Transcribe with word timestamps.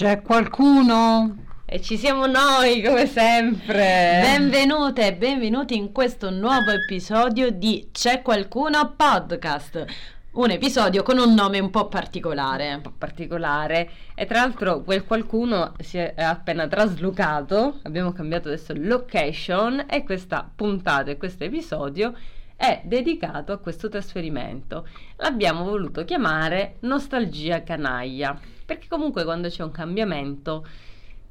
C'è 0.00 0.22
qualcuno? 0.22 1.36
E 1.66 1.82
ci 1.82 1.98
siamo 1.98 2.24
noi, 2.24 2.80
come 2.82 3.04
sempre. 3.04 4.20
Benvenute 4.22 5.08
e 5.08 5.14
benvenuti 5.14 5.76
in 5.76 5.92
questo 5.92 6.30
nuovo 6.30 6.70
episodio 6.70 7.50
di 7.50 7.90
C'è 7.92 8.22
qualcuno 8.22 8.94
podcast. 8.96 9.84
Un 10.32 10.48
episodio 10.52 11.02
con 11.02 11.18
un 11.18 11.34
nome 11.34 11.58
un 11.58 11.68
po' 11.68 11.88
particolare. 11.88 12.72
Un 12.72 12.80
po' 12.80 12.94
particolare. 12.96 13.90
E 14.14 14.24
tra 14.24 14.38
l'altro 14.40 14.80
quel 14.84 15.04
qualcuno 15.04 15.74
si 15.80 15.98
è 15.98 16.14
appena 16.16 16.66
traslocato. 16.66 17.80
Abbiamo 17.82 18.12
cambiato 18.12 18.48
adesso 18.48 18.72
location 18.74 19.84
e 19.86 20.02
questa 20.04 20.50
puntata 20.56 21.10
e 21.10 21.18
questo 21.18 21.44
episodio 21.44 22.14
è 22.56 22.80
dedicato 22.84 23.52
a 23.52 23.58
questo 23.58 23.90
trasferimento. 23.90 24.86
L'abbiamo 25.16 25.64
voluto 25.64 26.04
chiamare 26.04 26.76
Nostalgia 26.80 27.62
Canaglia, 27.62 28.38
perché 28.70 28.86
comunque 28.86 29.24
quando 29.24 29.48
c'è 29.48 29.64
un 29.64 29.72
cambiamento 29.72 30.64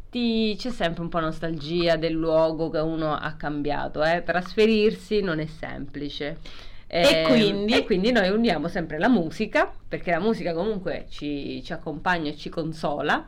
ti, 0.09 0.55
c'è 0.57 0.71
sempre 0.71 1.03
un 1.03 1.07
po' 1.07 1.21
nostalgia 1.21 1.95
del 1.95 2.11
luogo 2.11 2.69
che 2.69 2.79
uno 2.79 3.13
ha 3.13 3.33
cambiato, 3.35 4.03
eh? 4.03 4.23
trasferirsi 4.23 5.21
non 5.21 5.39
è 5.39 5.45
semplice. 5.45 6.39
E, 6.85 7.01
e, 7.01 7.23
quindi? 7.27 7.73
e, 7.75 7.85
quindi? 7.85 8.11
noi 8.11 8.27
uniamo 8.27 8.67
sempre 8.67 8.99
la 8.99 9.07
musica, 9.07 9.71
perché 9.87 10.11
la 10.11 10.19
musica 10.19 10.53
comunque 10.53 11.05
ci, 11.07 11.63
ci 11.63 11.71
accompagna 11.71 12.29
e 12.29 12.35
ci 12.35 12.49
consola, 12.49 13.25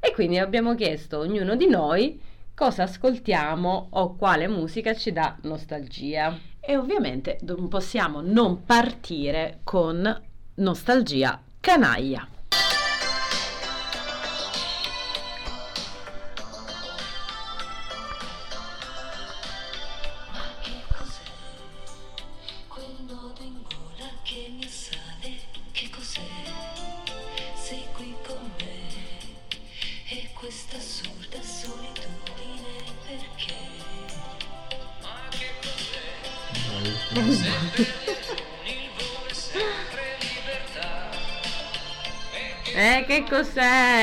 e 0.00 0.12
quindi 0.12 0.36
abbiamo 0.36 0.74
chiesto 0.74 1.20
ognuno 1.20 1.56
di 1.56 1.66
noi 1.66 2.20
cosa 2.54 2.82
ascoltiamo 2.82 3.86
o 3.88 4.16
quale 4.16 4.48
musica 4.48 4.92
ci 4.92 5.12
dà 5.12 5.34
nostalgia. 5.44 6.38
E 6.60 6.76
ovviamente 6.76 7.38
non 7.44 7.68
possiamo 7.68 8.20
non 8.20 8.64
partire 8.64 9.60
con 9.64 10.22
nostalgia 10.56 11.40
canaglia. 11.58 12.35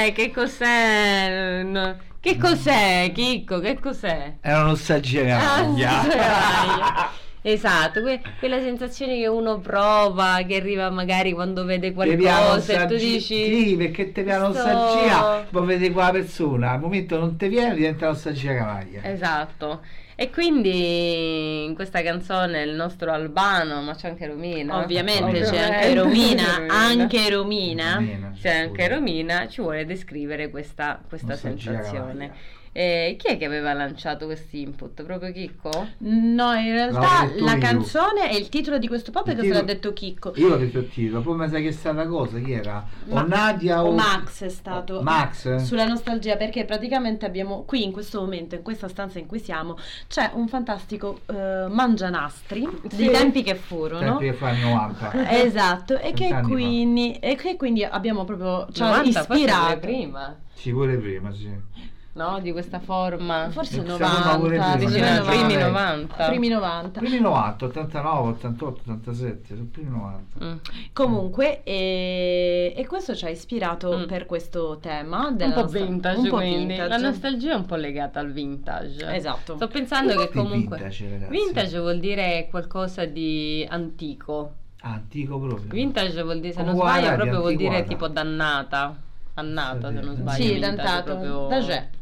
Cos'è? 0.03 0.11
Che 0.11 0.31
cos'è? 0.31 1.95
Che 2.19 2.37
cos'è, 2.37 3.11
Chicco? 3.13 3.59
Che 3.59 3.79
cos'è? 3.79 4.35
È 4.39 4.51
una 4.51 4.63
nostalgia. 4.63 5.37
Ah, 5.39 7.11
esatto, 7.41 8.01
que- 8.01 8.21
quella 8.39 8.59
sensazione 8.59 9.17
che 9.17 9.27
uno 9.27 9.59
prova, 9.59 10.41
che 10.47 10.55
arriva 10.55 10.89
magari 10.89 11.33
quando 11.33 11.65
vede 11.65 11.93
qualcosa 11.93 12.83
e 12.83 12.85
tu 12.85 12.95
dici... 12.95 13.67
Sì, 13.67 13.75
perché 13.77 14.11
ti 14.11 14.21
viene 14.21 14.39
sto... 14.39 14.47
nostalgia, 14.47 15.45
poi 15.49 15.65
vedi 15.65 15.91
quella 15.91 16.11
persona, 16.11 16.71
al 16.71 16.79
momento 16.79 17.19
non 17.19 17.35
ti 17.35 17.47
viene 17.47 17.75
diventa 17.75 18.07
nostalgia 18.07 18.55
canaglia. 18.55 19.03
Esatto. 19.03 19.81
E 20.15 20.29
quindi 20.29 21.63
in 21.63 21.75
questa 21.75 22.01
canzone 22.01 22.61
il 22.63 22.73
nostro 22.73 23.11
Albano, 23.11 23.81
ma 23.81 23.95
c'è 23.95 24.09
anche 24.09 24.27
Romina. 24.27 24.77
Ovviamente, 24.77 25.23
Ovviamente. 25.23 25.49
c'è 25.49 25.61
anche 25.61 25.93
Romina, 25.95 26.65
anche 26.67 27.29
Romina. 27.29 27.95
Romina 27.95 28.33
c'è 28.39 28.57
anche 28.57 28.87
Romina, 28.87 29.47
ci 29.47 29.61
vuole 29.61 29.85
descrivere 29.85 30.49
questa, 30.49 31.01
questa 31.07 31.35
sensazione. 31.35 32.61
Eh, 32.75 33.15
chi 33.19 33.27
è 33.27 33.37
che 33.37 33.45
aveva 33.45 33.71
lanciato 33.73 34.25
questo 34.25 34.55
input? 34.55 35.03
Proprio 35.03 35.31
Chicco? 35.31 35.89
No, 35.99 36.53
in 36.53 36.71
realtà 36.71 37.29
la 37.37 37.59
canzone 37.59 38.29
è 38.29 38.33
il 38.33 38.49
titolo 38.49 38.79
di 38.79 38.87
questo 38.87 39.11
pop 39.11 39.31
che 39.31 39.41
se 39.41 39.49
l'ha 39.49 39.61
detto 39.61 39.93
Chicco. 39.93 40.33
Io 40.37 40.55
ho 40.55 40.57
detto 40.57 40.79
il 40.79 40.89
titolo, 40.89 41.21
poi 41.21 41.37
mi 41.37 41.49
sa 41.49 41.59
che 41.59 41.67
è 41.67 41.71
stata 41.71 42.07
cosa, 42.07 42.39
chi 42.39 42.51
era? 42.51 42.83
Ma, 43.05 43.21
o 43.21 43.27
Nadia 43.27 43.83
o... 43.83 43.91
Max 43.91 44.43
è 44.43 44.49
stato. 44.49 45.03
Max? 45.03 45.57
Sulla 45.57 45.85
nostalgia, 45.85 46.35
perché 46.35 46.65
praticamente 46.65 47.27
abbiamo 47.27 47.61
qui 47.61 47.83
in 47.83 47.91
questo 47.91 48.19
momento, 48.21 48.55
in 48.55 48.63
questa 48.63 48.87
stanza 48.87 49.19
in 49.19 49.27
cui 49.27 49.39
siamo, 49.39 49.77
c'è 50.07 50.31
un 50.33 50.47
fantastico 50.47 51.19
uh, 51.27 51.67
mangianastri 51.71 52.67
sì. 52.87 52.95
dei 52.95 53.11
tempi 53.11 53.43
che 53.43 53.53
furono. 53.53 54.17
Tempi 54.17 54.25
che 54.25 54.33
fa 54.33 54.51
90. 54.51 55.29
esatto, 55.45 55.99
e 55.99 56.11
che, 56.13 56.41
quindi, 56.41 57.19
e 57.19 57.35
che 57.35 57.55
quindi 57.55 57.83
abbiamo 57.83 58.25
proprio 58.25 58.65
ci 58.71 58.81
ha 58.81 59.03
ispirato. 59.03 59.77
prima. 59.77 60.35
Ci 60.55 60.71
vuole 60.71 60.97
prima, 60.97 61.31
sì 61.31 61.91
no? 62.13 62.39
Di 62.39 62.51
questa 62.51 62.79
forma. 62.79 63.49
Forse 63.49 63.81
90, 63.81 64.39
prima, 64.39 64.75
prima, 64.75 65.21
primi 65.21 65.55
90. 65.55 66.25
Primi 66.27 66.47
90. 66.47 66.99
Primi 66.99 67.19
90, 67.19 67.65
89, 67.65 68.29
88, 68.29 68.81
87, 68.91 69.55
sono 69.55 69.67
primi 69.71 69.89
90. 69.89 70.45
Mm. 70.45 70.57
Comunque, 70.93 71.63
e, 71.63 72.73
e, 72.75 72.87
questo 72.87 73.15
ci 73.15 73.25
ha 73.25 73.29
ispirato 73.29 73.97
mm. 73.97 74.05
per 74.05 74.25
questo 74.25 74.77
tema. 74.79 75.27
un 75.27 75.53
po' 75.53 75.65
vintage, 75.65 76.19
un 76.19 76.29
po 76.29 76.37
vintage. 76.37 76.87
La 76.87 76.97
nostalgia 76.97 77.51
è 77.53 77.55
un 77.55 77.65
po' 77.65 77.75
legata 77.75 78.19
al 78.19 78.31
vintage. 78.31 79.13
Esatto. 79.13 79.55
Sto 79.55 79.67
pensando 79.67 80.15
che 80.15 80.29
comunque... 80.29 80.77
Vintage, 80.77 81.27
vintage 81.29 81.79
vuol 81.79 81.99
dire 81.99 82.47
qualcosa 82.49 83.05
di 83.05 83.65
antico. 83.69 84.53
antico 84.81 85.39
proprio. 85.39 85.69
Vintage 85.71 86.21
vuol 86.21 86.39
dire, 86.39 86.53
se 86.53 86.61
non 86.61 86.75
sbaglio, 86.75 87.15
proprio 87.15 87.39
vuol 87.39 87.55
dire 87.55 87.83
tipo 87.85 88.07
dannata. 88.07 88.95
Annata, 89.35 89.91
se 89.91 89.99
non 89.99 90.15
sbaglio. 90.15 90.43
Sì, 90.43 90.59
dantato. 90.59 91.17
Proprio... 91.17 91.47
Da. 91.47 92.01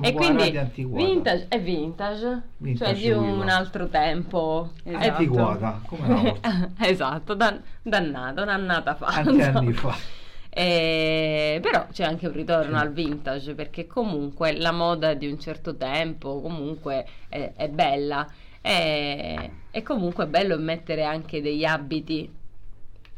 E 0.00 0.12
quindi 0.12 0.56
vintage 0.74 1.46
è 1.48 1.60
vintage, 1.60 2.42
vintage 2.56 2.94
cioè 2.94 2.94
di 2.94 3.10
un 3.10 3.48
altro 3.48 3.88
tempo. 3.88 4.70
Esatto. 4.84 5.08
Antiquata, 5.08 5.80
come 5.84 6.40
esatto, 6.80 7.34
dan- 7.34 7.62
dannata, 7.82 8.42
un'annata 8.42 8.94
fa. 8.94 9.06
Tanti 9.06 9.42
anni 9.42 9.72
fa. 9.72 9.94
Eh, 10.50 11.58
però 11.62 11.86
c'è 11.92 12.04
anche 12.04 12.26
un 12.26 12.32
ritorno 12.32 12.78
sì. 12.78 12.82
al 12.82 12.92
vintage 12.92 13.54
perché 13.54 13.86
comunque 13.86 14.56
la 14.56 14.72
moda 14.72 15.14
di 15.14 15.26
un 15.26 15.38
certo 15.38 15.76
tempo 15.76 16.40
comunque 16.40 17.06
è, 17.28 17.52
è 17.54 17.68
bella 17.68 18.26
e, 18.60 19.50
e 19.70 19.82
comunque 19.82 20.24
è 20.24 20.26
bello 20.26 20.58
mettere 20.58 21.04
anche 21.04 21.40
degli 21.42 21.64
abiti 21.64 22.37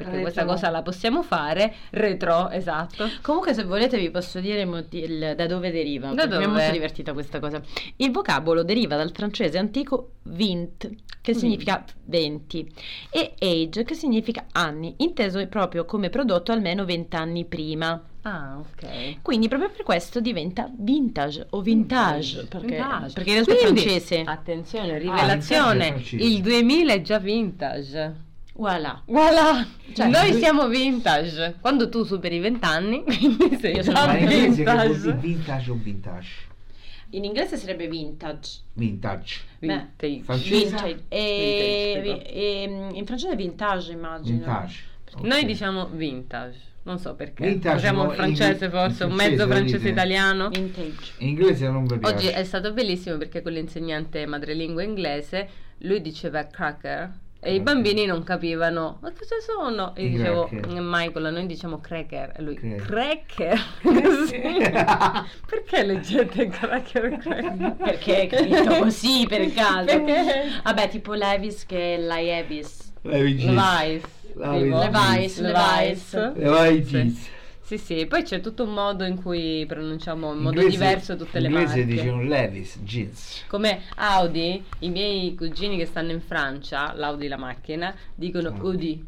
perché 0.00 0.16
retro. 0.16 0.32
questa 0.32 0.44
cosa 0.44 0.70
la 0.70 0.82
possiamo 0.82 1.22
fare, 1.22 1.74
retro, 1.90 2.48
esatto. 2.50 3.08
Comunque 3.20 3.52
se 3.52 3.64
volete 3.64 3.98
vi 3.98 4.10
posso 4.10 4.40
dire 4.40 4.62
il, 4.62 5.34
da 5.36 5.46
dove 5.46 5.70
deriva, 5.70 6.12
da 6.12 6.26
dove? 6.26 6.38
mi 6.38 6.44
è 6.44 6.54
molto 6.54 6.72
divertita 6.72 7.12
questa 7.12 7.38
cosa. 7.38 7.60
Il 7.96 8.10
vocabolo 8.10 8.62
deriva 8.62 8.96
dal 8.96 9.12
francese 9.12 9.58
antico 9.58 10.12
vint, 10.24 10.88
che 11.20 11.34
significa 11.34 11.84
20, 12.06 12.72
e 13.10 13.34
age, 13.38 13.84
che 13.84 13.94
significa 13.94 14.46
anni, 14.52 14.94
inteso 14.98 15.46
proprio 15.46 15.84
come 15.84 16.08
prodotto 16.08 16.52
almeno 16.52 16.84
20 16.84 17.16
anni 17.16 17.44
prima. 17.44 18.02
Ah, 18.22 18.58
ok. 18.58 19.22
Quindi 19.22 19.48
proprio 19.48 19.70
per 19.70 19.82
questo 19.82 20.20
diventa 20.20 20.70
vintage 20.74 21.46
o 21.50 21.62
vintage, 21.62 22.40
vintage 22.40 22.46
perché, 22.48 22.76
vintage. 22.76 23.12
perché 23.14 23.30
in 23.30 23.34
realtà 23.34 23.54
Quindi, 23.54 23.80
è 23.80 23.84
francese. 23.84 24.22
Attenzione, 24.26 24.98
rivelazione, 24.98 25.94
ah, 25.94 26.00
il 26.10 26.40
2000 26.42 26.92
è 26.92 27.00
già 27.00 27.18
vintage. 27.18 28.28
Voilà. 28.54 29.02
voilà. 29.06 29.66
Cioè, 29.94 30.08
noi 30.08 30.34
siamo 30.34 30.68
vintage. 30.68 31.56
Quando 31.60 31.88
tu 31.88 32.04
superi 32.04 32.36
i 32.36 32.40
vent'anni, 32.40 33.04
sei 33.60 33.76
Io 33.76 33.82
già 33.82 34.14
vintage. 34.14 35.12
vintage 35.12 35.70
o 35.70 35.74
vintage? 35.74 36.28
In 37.10 37.24
inglese 37.24 37.56
sarebbe 37.56 37.88
vintage. 37.88 38.60
Vintage. 38.74 39.40
Vintage. 39.58 40.22
vintage. 40.26 41.04
E, 41.08 42.00
vintage 42.02 42.32
e, 42.32 42.88
in 42.92 43.06
francese 43.06 43.34
vintage, 43.34 43.92
immagino. 43.92 44.36
Vintage. 44.36 44.82
Okay. 45.12 45.28
Noi 45.28 45.44
diciamo 45.44 45.88
vintage. 45.88 46.68
Non 46.82 46.98
so 46.98 47.14
perché. 47.14 47.46
Vintage, 47.46 47.76
Usiamo 47.76 48.04
il 48.04 48.12
francese 48.12 48.64
in, 48.66 48.70
forse, 48.70 49.04
in 49.04 49.10
un 49.10 49.16
mezzo 49.16 49.46
francese 49.46 49.88
italiano. 49.88 50.48
Vintage. 50.50 51.12
In 51.18 51.28
inglese 51.28 51.68
non 51.68 51.86
piace. 51.86 52.14
Oggi 52.14 52.26
è 52.28 52.44
stato 52.44 52.72
bellissimo 52.72 53.16
perché 53.16 53.42
con 53.42 53.52
l'insegnante 53.52 54.24
madrelingua 54.26 54.82
inglese 54.82 55.48
lui 55.78 56.00
diceva 56.00 56.46
cracker 56.46 57.12
e 57.42 57.54
i 57.54 57.60
bambini 57.60 58.04
non 58.04 58.22
capivano, 58.22 58.98
ma 59.00 59.10
cosa 59.12 59.36
sono? 59.40 59.94
E 59.96 60.10
dicevo, 60.10 60.44
cracker. 60.46 60.78
Michael, 60.78 61.32
noi 61.32 61.46
diciamo 61.46 61.80
cracker. 61.80 62.34
E 62.36 62.42
lui, 62.42 62.54
cracker? 62.54 63.58
cracker? 63.80 65.26
Perché 65.48 65.82
leggete 65.84 66.48
cracker, 66.48 67.16
cracker? 67.16 67.76
Perché 67.76 68.28
è 68.28 68.36
scritto 68.36 68.76
così 68.76 69.26
per 69.26 69.50
caso. 69.54 69.86
Perché? 69.86 70.60
Vabbè, 70.62 70.88
tipo 70.90 71.14
Levis 71.14 71.64
che 71.64 71.94
è 71.94 71.98
Laevis. 71.98 72.92
Levis. 73.02 73.44
Levis. 73.46 75.40
Levis. 75.40 76.14
Levis. 76.34 77.30
Sì, 77.70 77.78
sì, 77.78 78.06
poi 78.06 78.24
c'è 78.24 78.40
tutto 78.40 78.64
un 78.64 78.72
modo 78.72 79.04
in 79.04 79.22
cui 79.22 79.64
pronunciamo 79.64 80.32
in 80.32 80.40
modo 80.40 80.60
inglese, 80.60 80.76
diverso 80.76 81.16
tutte 81.16 81.38
le 81.38 81.48
marche. 81.48 81.78
In 81.78 81.88
inglese 81.88 82.02
dicono 82.02 82.22
Levis, 82.24 82.78
jeans. 82.80 83.44
Come 83.46 83.82
Audi, 83.94 84.64
i 84.80 84.90
miei 84.90 85.36
cugini 85.36 85.76
che 85.76 85.86
stanno 85.86 86.10
in 86.10 86.20
Francia, 86.20 86.92
l'Audi 86.94 87.28
la 87.28 87.36
macchina, 87.36 87.94
dicono 88.12 88.48
Audi. 88.48 89.06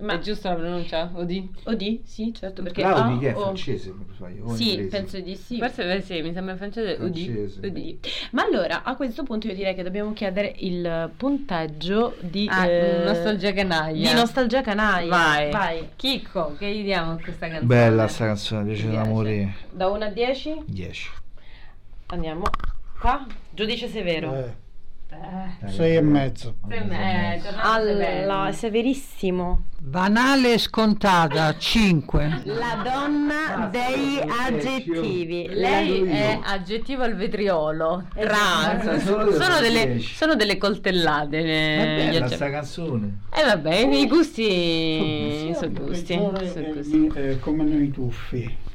Ma 0.00 0.14
è 0.14 0.18
giusta 0.20 0.50
la 0.50 0.54
pronuncia? 0.54 1.10
Odi? 1.14 1.50
Odi, 1.64 2.02
sì, 2.04 2.32
certo, 2.32 2.62
perché 2.62 2.82
Claudi 2.82 3.14
ah, 3.14 3.18
che 3.18 3.28
è 3.30 3.36
o... 3.36 3.40
francese, 3.40 3.92
mi 3.92 4.06
sbaglio. 4.14 4.54
Sì, 4.54 4.70
inglese. 4.74 4.88
penso 4.96 5.20
di 5.20 5.34
sì. 5.34 5.58
Forse 5.58 6.02
sì, 6.02 6.22
mi 6.22 6.32
sembra 6.32 6.56
francese, 6.56 6.96
francese. 6.96 7.66
Odi. 7.66 7.98
Ma 8.30 8.44
allora, 8.44 8.84
a 8.84 8.94
questo 8.94 9.24
punto 9.24 9.48
io 9.48 9.54
direi 9.54 9.74
che 9.74 9.82
dobbiamo 9.82 10.12
chiedere 10.12 10.54
il 10.58 11.10
punteggio 11.16 12.14
di 12.20 12.46
ah, 12.48 12.66
eh, 12.66 13.04
Nostalgia 13.04 13.52
Canaglia. 13.52 14.08
Di 14.08 14.14
Nostalgia 14.14 14.60
Canaglia. 14.60 15.08
Vai. 15.08 15.50
Vai. 15.50 15.88
Chicco, 15.96 16.54
che 16.56 16.72
gli 16.72 16.84
diamo 16.84 17.12
a 17.12 17.18
questa 17.20 17.48
canzone? 17.48 17.66
Bella 17.66 18.06
sta 18.06 18.26
canzone, 18.26 18.64
piace 18.66 18.90
da 18.90 19.04
morire. 19.04 19.54
Da 19.72 19.88
1 19.88 20.04
a 20.04 20.10
10? 20.10 20.62
10. 20.64 21.10
Andiamo 22.06 22.44
qua, 23.00 23.26
giudice 23.50 23.88
severo. 23.88 24.32
Eh. 24.32 24.66
Eh. 25.10 25.68
Sei 25.70 25.96
e 25.96 26.00
mezzo. 26.02 26.56
Sei 26.68 26.78
e 26.78 26.84
mezzo. 26.84 27.48
Allora, 27.56 28.52
severissimo. 28.52 29.64
Banale 29.78 30.54
e 30.54 30.58
scontata, 30.58 31.56
5. 31.56 32.42
La 32.44 32.82
donna 32.84 33.68
dei 33.70 34.20
aggettivi. 34.20 35.48
Lei 35.48 36.02
è 36.02 36.38
aggettivo 36.42 37.04
al 37.04 37.14
vetriolo. 37.14 38.04
Tra. 38.14 39.00
Sono 39.00 39.60
delle, 39.60 39.98
sono 40.00 40.34
delle 40.34 40.58
coltellate. 40.58 41.38
Eh, 41.38 42.10
bella 42.10 42.28
sta 42.28 42.50
canzone. 42.50 43.20
E 43.32 43.40
eh, 43.40 43.44
vabbè, 43.44 43.74
i 43.76 44.06
gusti 44.06 45.52
sono 45.54 45.72
gusti. 45.72 46.14
Sono 46.14 46.72
gusti. 46.72 47.12
Eh, 47.14 47.38
come 47.40 47.64
noi 47.64 47.90
tuffi. 47.90 48.66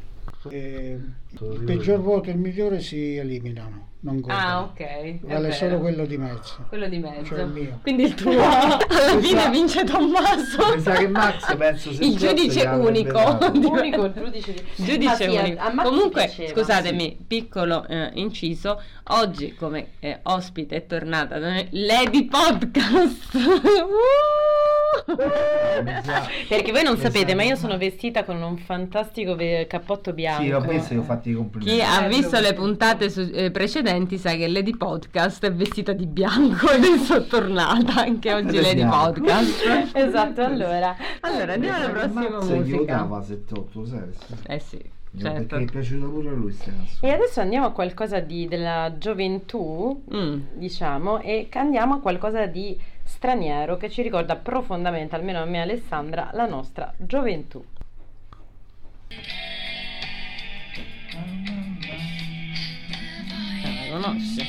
Eh, 0.49 0.99
il 1.39 1.63
peggior 1.65 1.99
voto 2.01 2.29
e 2.29 2.33
il 2.33 2.39
migliore 2.39 2.79
si 2.79 3.15
eliminano 3.15 3.91
non. 4.03 4.21
Ah, 4.27 4.63
ok. 4.63 5.19
Vale 5.21 5.51
solo 5.53 5.79
quello 5.79 6.05
di 6.05 6.17
mezzo. 6.17 6.65
Quello 6.67 6.89
di 6.89 6.97
mezzo. 6.99 7.23
Cioè 7.23 7.43
il 7.43 7.47
mio. 7.47 7.79
Quindi 7.81 8.03
il 8.03 8.13
tuo 8.15 8.31
alla 8.43 8.77
fine 9.21 9.49
vince 9.49 9.85
Tommaso. 9.85 10.75
Mi 10.75 10.81
sa 10.81 10.91
che 10.91 11.07
Max 11.07 11.55
penso 11.55 11.89
il 11.89 12.17
giudice 12.17 12.67
unico. 12.67 13.37
unico 13.53 14.03
il 14.05 14.13
giudice, 14.13 14.65
giudice 14.75 15.29
sì, 15.29 15.37
unico. 15.37 15.71
Comunque, 15.83 16.25
diceva, 16.25 16.49
scusatemi, 16.49 17.15
sì. 17.17 17.25
piccolo 17.25 17.85
eh, 17.87 18.11
inciso, 18.15 18.81
oggi 19.09 19.53
come 19.55 19.91
eh, 19.99 20.19
ospite 20.23 20.75
è 20.75 20.85
tornata 20.85 21.37
Lady 21.69 22.25
Podcast. 22.25 23.37
Perché 26.47 26.71
voi 26.71 26.83
non 26.83 26.97
sapete, 26.97 27.35
ma 27.35 27.43
io 27.43 27.55
sono 27.55 27.77
vestita 27.77 28.23
con 28.23 28.41
un 28.41 28.57
fantastico 28.57 29.35
cappotto 29.67 30.13
bianco. 30.13 30.43
Sì, 30.43 30.51
ho 30.51 30.61
visto, 30.61 30.95
ho 30.95 31.01
fatto 31.01 31.29
i 31.29 31.33
complimenti. 31.33 31.75
Chi 31.75 31.81
ha 31.81 32.07
visto 32.07 32.39
le 32.39 32.53
puntate 32.53 33.09
su, 33.09 33.29
eh, 33.33 33.51
precedenti 33.51 34.17
sa 34.17 34.33
che 34.35 34.47
Lady 34.47 34.75
Podcast 34.75 35.45
è 35.45 35.53
vestita 35.53 35.93
di 35.93 36.05
bianco 36.05 36.69
ed 36.71 36.83
è 36.83 37.27
tornata 37.27 38.01
anche 38.01 38.33
oggi 38.33 38.61
Lady 38.61 38.85
Podcast. 38.85 39.91
esatto, 39.93 40.41
allora. 40.41 40.95
Allora 41.21 41.53
andiamo 41.53 41.77
alla 41.77 41.89
prossima 41.89 42.43
musica. 42.43 43.03
Ma 43.03 43.21
78, 43.21 43.85
sai? 43.85 44.01
Eh 44.47 44.59
sì. 44.59 45.01
Certo. 45.15 45.55
Perché 45.55 45.65
è 45.65 45.71
piaciuto 45.71 46.09
pure 46.09 46.29
a 46.29 46.31
lui 46.31 46.57
E 47.01 47.11
adesso 47.11 47.39
andiamo 47.39 47.67
a 47.67 47.71
qualcosa 47.71 48.19
di, 48.19 48.47
della 48.47 48.95
gioventù, 48.97 50.03
mm. 50.11 50.39
diciamo, 50.53 51.19
e 51.19 51.47
andiamo 51.53 51.95
a 51.95 51.99
qualcosa 51.99 52.47
di 52.47 52.75
straniero 53.13 53.77
che 53.77 53.89
ci 53.89 54.01
ricorda 54.01 54.35
profondamente, 54.35 55.15
almeno 55.15 55.41
a 55.41 55.45
me 55.45 55.61
Alessandra, 55.61 56.29
la 56.33 56.47
nostra 56.47 56.93
gioventù. 56.97 57.63
Ah, 61.15 61.25
la 63.63 63.91
conosci? 63.91 64.43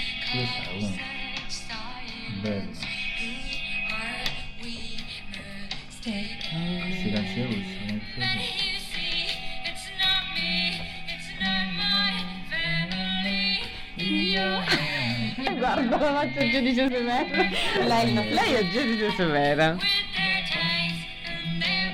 Bello. 2.40 2.72
Silenzioso. 7.02 7.84
Guarda, 15.52 15.96
la 15.98 16.12
faccio 16.12 16.40
il 16.40 16.50
giudice 16.50 16.88
severa. 16.90 17.26
Lei, 17.86 18.14
lei 18.14 18.54
è 18.54 18.58
il 18.60 18.70
giudice 18.70 19.10
severa. 19.16 19.76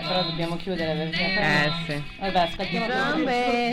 Però 0.03 0.23
dobbiamo 0.25 0.57
chiudere 0.57 0.95
perché... 0.95 1.25
Eh 1.25 1.71
sì. 1.87 2.03
Vabbè, 2.19 2.39
aspettiamo 2.39 2.87
Zambe. 2.89 3.73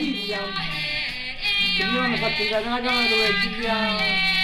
Io 1.80 2.02
hanno 2.02 2.16
fatto 2.18 2.42
usare 2.44 2.66
una 2.66 2.82
camera 2.82 3.08
dove 3.08 3.40
Giulia... 3.42 4.36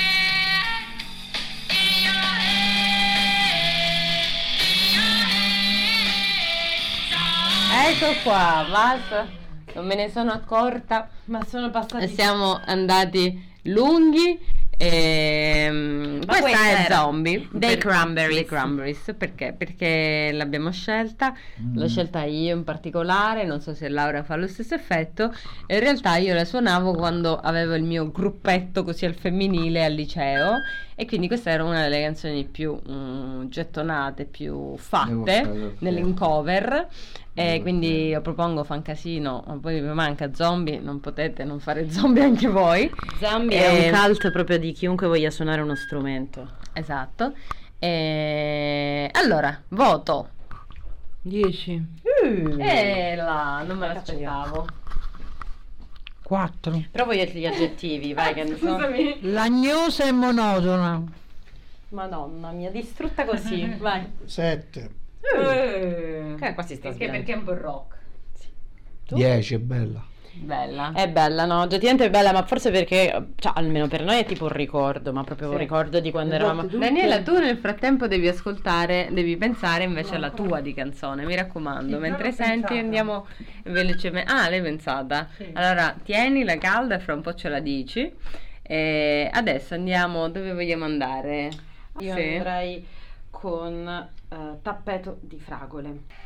Ecco 7.86 8.14
qua, 8.24 8.66
basta. 8.70 9.28
Non 9.74 9.86
me 9.86 9.96
ne 9.96 10.10
sono 10.10 10.32
accorta. 10.32 11.10
Ma 11.26 11.44
sono 11.46 11.70
passati. 11.70 12.08
Siamo 12.08 12.62
andati 12.66 13.52
lunghi. 13.64 14.40
E, 14.78 15.66
ehm, 15.66 16.26
questa, 16.26 16.42
questa 16.42 16.70
è 16.70 16.88
Zombie 16.90 17.48
dei 17.52 17.78
Cranberries. 17.78 18.36
Dei 18.36 18.46
Cranberries 18.46 19.16
perché? 19.18 19.54
Perché 19.58 20.32
l'abbiamo 20.34 20.72
scelta, 20.72 21.34
mm. 21.62 21.78
l'ho 21.78 21.88
scelta 21.88 22.24
io 22.24 22.56
in 22.56 22.64
particolare, 22.64 23.46
non 23.46 23.62
so 23.62 23.74
se 23.74 23.90
Laura 23.90 24.24
fa 24.24 24.36
lo 24.36 24.48
stesso 24.48 24.74
effetto. 24.76 25.34
In 25.68 25.80
realtà 25.80 26.18
io 26.18 26.34
la 26.34 26.46
suonavo 26.46 26.94
quando 26.94 27.38
avevo 27.38 27.76
il 27.76 27.84
mio 27.84 28.12
gruppetto 28.12 28.84
così 28.84 29.06
al 29.06 29.16
femminile 29.16 29.84
al 29.84 29.94
liceo 29.94 30.62
e 30.96 31.06
quindi 31.06 31.28
questa 31.28 31.50
era 31.52 31.64
una 31.64 31.82
delle 31.82 32.02
canzoni 32.02 32.46
più 32.46 32.80
mm, 32.90 33.46
gettonate, 33.46 34.26
più 34.26 34.76
fatte 34.78 35.76
nell'incover 35.80 36.88
e 37.36 37.62
quindi 37.62 38.08
io 38.08 38.22
propongo 38.22 38.64
fan 38.64 38.84
casino, 38.84 39.44
poi 39.60 39.82
mi 39.82 39.94
manca 39.94 40.34
zombie, 40.34 40.80
non 40.80 41.00
potete 41.00 41.44
non 41.44 41.60
fare 41.60 41.90
zombie 41.92 42.24
anche 42.24 42.48
voi. 42.48 42.92
Zombie 43.20 43.58
e... 43.58 43.90
è 43.90 43.92
un 43.92 44.00
cult 44.06 44.32
proprio 44.32 44.60
di 44.60 44.72
chiunque 44.72 45.08
voglia 45.08 45.32
suonare 45.32 45.62
uno 45.62 45.76
strumento. 45.76 46.48
Esatto. 46.74 47.34
E... 47.80 49.10
Allora, 49.14 49.60
voto. 49.70 50.30
10. 51.22 51.86
Uh, 52.04 52.60
e 52.60 53.16
là, 53.16 53.64
non 53.66 53.78
me 53.78 53.88
l'aspettavo. 53.88 54.68
4. 56.24 56.86
Però 56.92 57.06
voglio 57.06 57.26
gli 57.26 57.46
aggettivi, 57.46 58.14
vai 58.14 58.34
che 58.34 58.46
Scusami. 58.48 59.18
Lagnosa 59.32 60.08
e 60.08 60.12
monotona. 60.12 61.04
Madonna 61.90 62.52
mia, 62.52 62.72
distrutta 62.72 63.26
così, 63.26 63.66
vai. 63.78 64.06
7. 64.26 64.90
Eh. 65.22 66.36
Che 66.40 66.54
qua 66.54 66.64
si 66.64 66.76
sta 66.76 66.90
perché, 66.90 67.10
perché 67.10 67.34
è 67.34 67.36
un 67.36 67.44
po' 67.44 67.54
rock. 67.54 67.98
10 69.10 69.54
è 69.54 69.60
bella. 69.60 70.12
Bella. 70.36 70.92
È 70.94 71.08
bella, 71.10 71.46
no? 71.46 71.62
Oggettivamente 71.62 72.06
è 72.06 72.10
bella, 72.10 72.32
ma 72.32 72.44
forse 72.44 72.72
perché, 72.72 73.28
cioè, 73.36 73.54
almeno 73.56 73.88
per 73.88 74.04
noi 74.04 74.20
è 74.20 74.26
tipo 74.26 74.46
un 74.46 74.52
ricordo, 74.52 75.14
ma 75.14 75.24
proprio 75.24 75.48
sì. 75.48 75.54
un 75.54 75.60
ricordo 75.60 76.00
di 76.00 76.12
quando 76.12 76.34
esatto, 76.34 76.50
eravamo. 76.50 76.78
Daniela, 76.78 77.22
tu 77.22 77.38
nel 77.38 77.58
frattempo 77.58 78.08
devi 78.08 78.28
ascoltare, 78.28 79.10
devi 79.12 79.38
pensare 79.38 79.84
invece 79.84 80.16
alla 80.16 80.32
tua 80.32 80.60
di 80.60 80.74
canzone, 80.74 81.26
mi 81.26 81.36
raccomando. 81.36 81.96
Sì, 81.96 82.02
Mentre 82.02 82.32
senti 82.32 82.62
pensata. 82.62 82.80
andiamo 82.80 83.28
velocemente. 83.64 84.32
Ah, 84.32 84.50
l'hai 84.50 84.62
pensata? 84.62 85.30
Sì. 85.36 85.50
Allora, 85.54 85.96
tieni 86.04 86.44
la 86.44 86.58
calda 86.58 86.96
e 86.96 87.00
fra 87.00 87.14
un 87.14 87.22
po' 87.22 87.36
ce 87.36 87.50
la 87.50 87.60
dici. 87.60 88.12
E 88.62 89.30
adesso 89.32 89.76
andiamo, 89.76 90.30
dove 90.30 90.54
vogliamo 90.54 90.86
andare? 90.86 91.50
Io 92.00 92.16
sì. 92.16 92.22
andrei 92.22 92.86
con 93.30 94.10
uh, 94.30 94.62
tappeto 94.62 95.18
di 95.22 95.40
fragole. 95.40 96.22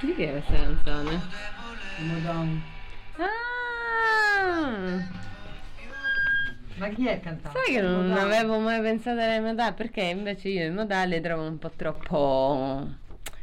Di 0.00 0.14
che 0.14 0.28
è 0.28 0.30
questa 0.30 0.54
canzone? 0.54 1.20
Madonna. 2.06 2.60
Ah! 3.16 5.06
Ma 6.76 6.88
chi 6.90 7.06
è 7.08 7.20
cantante? 7.20 7.58
Sai 7.64 7.74
che 7.74 7.80
non 7.80 8.06
modale. 8.08 8.36
avevo 8.36 8.58
mai 8.60 8.80
pensato 8.80 9.20
alle 9.20 9.40
modali 9.40 9.74
perché 9.74 10.02
invece 10.02 10.48
io 10.48 10.66
i 10.66 10.70
modali 10.70 11.20
trovo 11.20 11.42
un 11.42 11.58
po' 11.58 11.72
troppo 11.74 12.86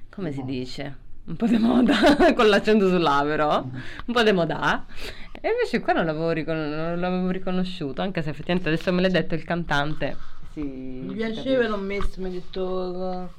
come 0.10 0.32
si 0.32 0.44
dice? 0.46 1.04
un 1.26 1.36
po' 1.36 1.48
di 1.48 1.58
moda, 1.58 1.96
con 2.36 2.48
l'accento 2.48 2.88
sull'A 2.88 3.24
però, 3.24 3.62
un 3.62 4.14
po' 4.14 4.24
di 4.24 4.32
moda. 4.32 4.86
E 5.32 5.50
invece 5.50 5.80
qua 5.80 5.94
non 5.94 6.06
l'avevo, 6.06 6.32
ricon- 6.32 6.70
non 6.70 7.00
l'avevo 7.00 7.30
riconosciuto, 7.30 8.02
anche 8.02 8.22
se 8.22 8.30
effettivamente 8.30 8.70
adesso 8.70 8.94
me 8.94 9.02
l'ha 9.02 9.10
detto 9.10 9.34
il 9.34 9.44
cantante. 9.44 10.16
Sì, 10.54 10.62
mi 10.62 11.14
piaceva, 11.16 11.68
l'ho 11.68 11.78
messo, 11.78 12.22
mi 12.22 12.28
ha 12.28 12.32
detto 12.32 13.32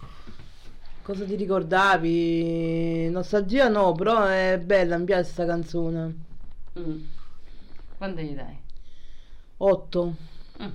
cosa 1.07 1.25
ti 1.25 1.37
ricordavi? 1.37 3.09
Nostalgia 3.11 3.69
no, 3.69 3.93
però 3.93 4.25
è 4.25 4.61
bella, 4.61 4.99
mi 4.99 5.05
piace 5.05 5.23
questa 5.23 5.47
canzone. 5.47 6.15
Mm. 6.77 7.01
Quanto 7.97 8.21
gli 8.21 8.35
dai? 8.35 8.59
8. 9.59 10.15
Mm. 10.63 10.69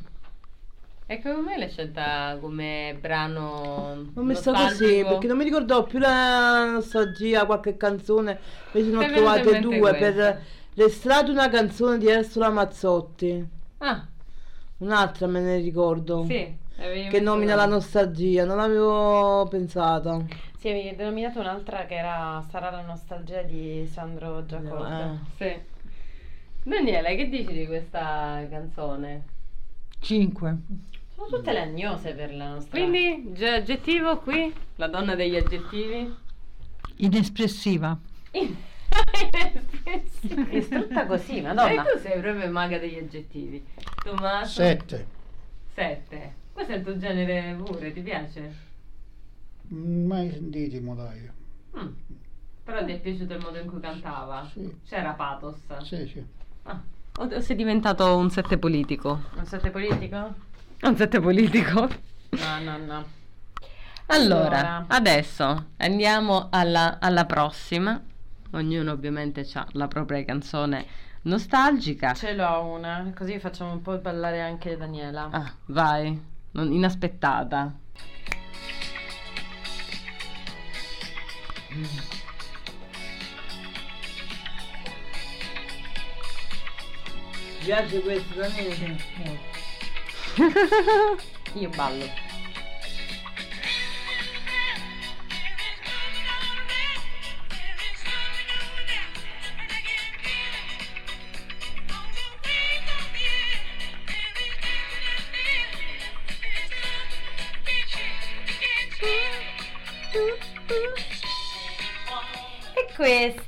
E 1.05 1.21
come 1.21 1.57
l'hai 1.57 1.69
scelta 1.69 2.37
come 2.39 2.97
brano? 2.97 4.11
Non 4.13 4.25
mi 4.25 4.33
sta 4.33 4.53
così, 4.53 5.03
perché 5.05 5.27
non 5.27 5.35
mi 5.35 5.43
ricordavo 5.43 5.83
più 5.83 5.99
la 5.99 6.71
nostalgia, 6.71 7.45
qualche 7.45 7.75
canzone, 7.75 8.39
invece 8.71 8.95
ne 8.95 9.05
ho 9.05 9.13
trovate 9.13 9.59
due 9.59 9.93
per, 9.95 10.41
L'estrato 10.75 11.29
una 11.31 11.49
canzone 11.49 11.97
di 11.97 12.05
Ursula 12.05 12.49
Mazzotti. 12.49 13.45
Ah. 13.79 14.07
Un'altra 14.77 15.27
me 15.27 15.41
ne 15.41 15.57
ricordo. 15.57 16.23
Sì. 16.25 16.59
Che 16.81 17.19
nomina 17.19 17.53
la 17.53 17.67
nostalgia, 17.67 18.43
non 18.43 18.57
l'avevo 18.57 19.47
pensata. 19.47 20.19
Sì, 20.57 20.69
avevi 20.69 20.95
denominato 20.95 21.39
un'altra 21.39 21.85
che 21.85 21.95
era 21.95 22.43
Sarà 22.49 22.71
la 22.71 22.81
nostalgia 22.81 23.43
di 23.43 23.87
Sandro 23.87 24.45
Giacomo. 24.45 24.87
No, 24.87 25.13
eh. 25.13 25.17
Sì. 25.37 25.61
Daniele, 26.63 27.15
che 27.15 27.29
dici 27.29 27.53
di 27.53 27.67
questa 27.67 28.43
canzone? 28.49 29.23
5. 29.99 30.57
Sono 31.13 31.27
tutte 31.27 31.53
lagnose 31.53 32.13
per 32.13 32.33
la 32.33 32.49
nostra. 32.49 32.79
Quindi, 32.79 33.31
aggettivo 33.45 34.17
qui? 34.17 34.51
La 34.77 34.87
donna 34.87 35.13
degli 35.13 35.35
aggettivi? 35.35 36.15
Inespressiva. 36.97 37.97
Inespressiva. 38.31 38.69
Istrutta 40.49 41.05
così, 41.05 41.41
madonna. 41.41 41.71
E 41.71 41.93
tu 41.93 41.99
sei 41.99 42.19
proprio 42.19 42.49
maga 42.51 42.77
degli 42.79 42.97
aggettivi. 42.97 43.65
Tommaso? 44.03 44.61
7. 44.61 45.07
7. 45.73 46.39
Questo 46.61 46.77
è 46.77 46.79
il 46.79 46.83
tuo 46.85 46.97
genere 46.99 47.55
pure, 47.55 47.91
ti 47.91 48.01
piace? 48.01 48.55
Mai 49.69 50.29
sentito 50.29 50.75
i 50.75 50.79
modaio. 50.79 51.33
Mm. 51.75 51.87
Però 52.63 52.85
ti 52.85 52.91
è 52.91 52.99
piaciuto 52.99 53.33
il 53.33 53.41
modo 53.41 53.57
in 53.57 53.67
cui 53.67 53.79
cantava? 53.79 54.47
Sì. 54.53 54.71
C'era 54.87 55.13
pathos? 55.13 55.57
Sì, 55.81 56.07
sì. 56.07 56.23
Ah. 56.63 56.79
O 57.17 57.39
sei 57.39 57.55
diventato 57.55 58.15
un 58.15 58.29
sette 58.29 58.59
politico? 58.59 59.23
Un 59.37 59.45
sette 59.47 59.71
politico? 59.71 60.35
Un 60.81 60.95
sette 60.95 61.19
politico? 61.19 61.79
No, 62.29 62.59
no, 62.63 62.77
no. 62.77 63.05
Allora, 64.05 64.59
allora. 64.59 64.85
adesso 64.89 65.65
andiamo 65.77 66.49
alla, 66.51 66.99
alla, 66.99 67.25
prossima. 67.25 67.99
Ognuno 68.51 68.91
ovviamente 68.91 69.47
ha 69.53 69.65
la 69.71 69.87
propria 69.87 70.23
canzone 70.23 70.85
nostalgica. 71.23 72.13
Ce 72.13 72.35
l'ho 72.35 72.65
una, 72.65 73.11
così 73.17 73.39
facciamo 73.39 73.71
un 73.71 73.81
po' 73.81 73.97
ballare 73.97 74.41
anche 74.41 74.77
Daniela. 74.77 75.27
Ah, 75.31 75.51
vai, 75.65 76.29
non, 76.51 76.71
inaspettata. 76.71 77.79
Mm. 81.73 82.19
piace 87.63 88.01
questo 88.01 88.39
da 88.39 88.49
me? 88.49 88.99
Io 91.53 91.69
ballo. 91.69 92.30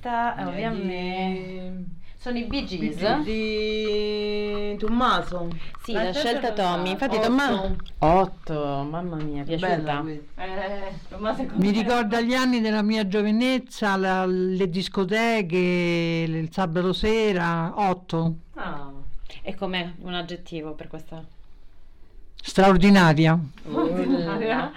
Questa 0.04 0.36
ovviamente 0.46 1.86
sono 2.18 2.38
i 2.38 2.44
Bee 2.44 2.66
Gees. 2.66 3.22
Di 3.22 4.76
Tommaso. 4.78 5.50
Sì, 5.84 5.94
la, 5.94 6.04
la 6.04 6.14
scelta 6.14 6.52
Tommy. 6.52 6.92
Infatti 6.92 7.20
Tommaso... 7.20 7.76
8, 8.00 8.88
mamma 8.90 9.16
mia, 9.18 9.44
piaciuta. 9.44 10.04
Eh, 10.36 10.94
Mi 11.56 11.72
ricorda 11.72 12.22
gli 12.22 12.34
anni 12.34 12.62
della 12.62 12.82
mia 12.82 13.08
giovinezza, 13.08 13.96
la, 13.98 14.26
le 14.26 14.70
discoteche, 14.70 16.26
il 16.28 16.50
sabato 16.52 16.94
sera, 16.94 17.74
8. 17.76 18.36
Ah. 18.56 18.92
E 19.42 19.56
com'è 19.56 19.92
un 20.00 20.14
aggettivo 20.14 20.74
per 20.74 20.88
questa? 20.88 21.24
Straordinaria. 22.42 23.38
Straordinaria. 23.62 24.72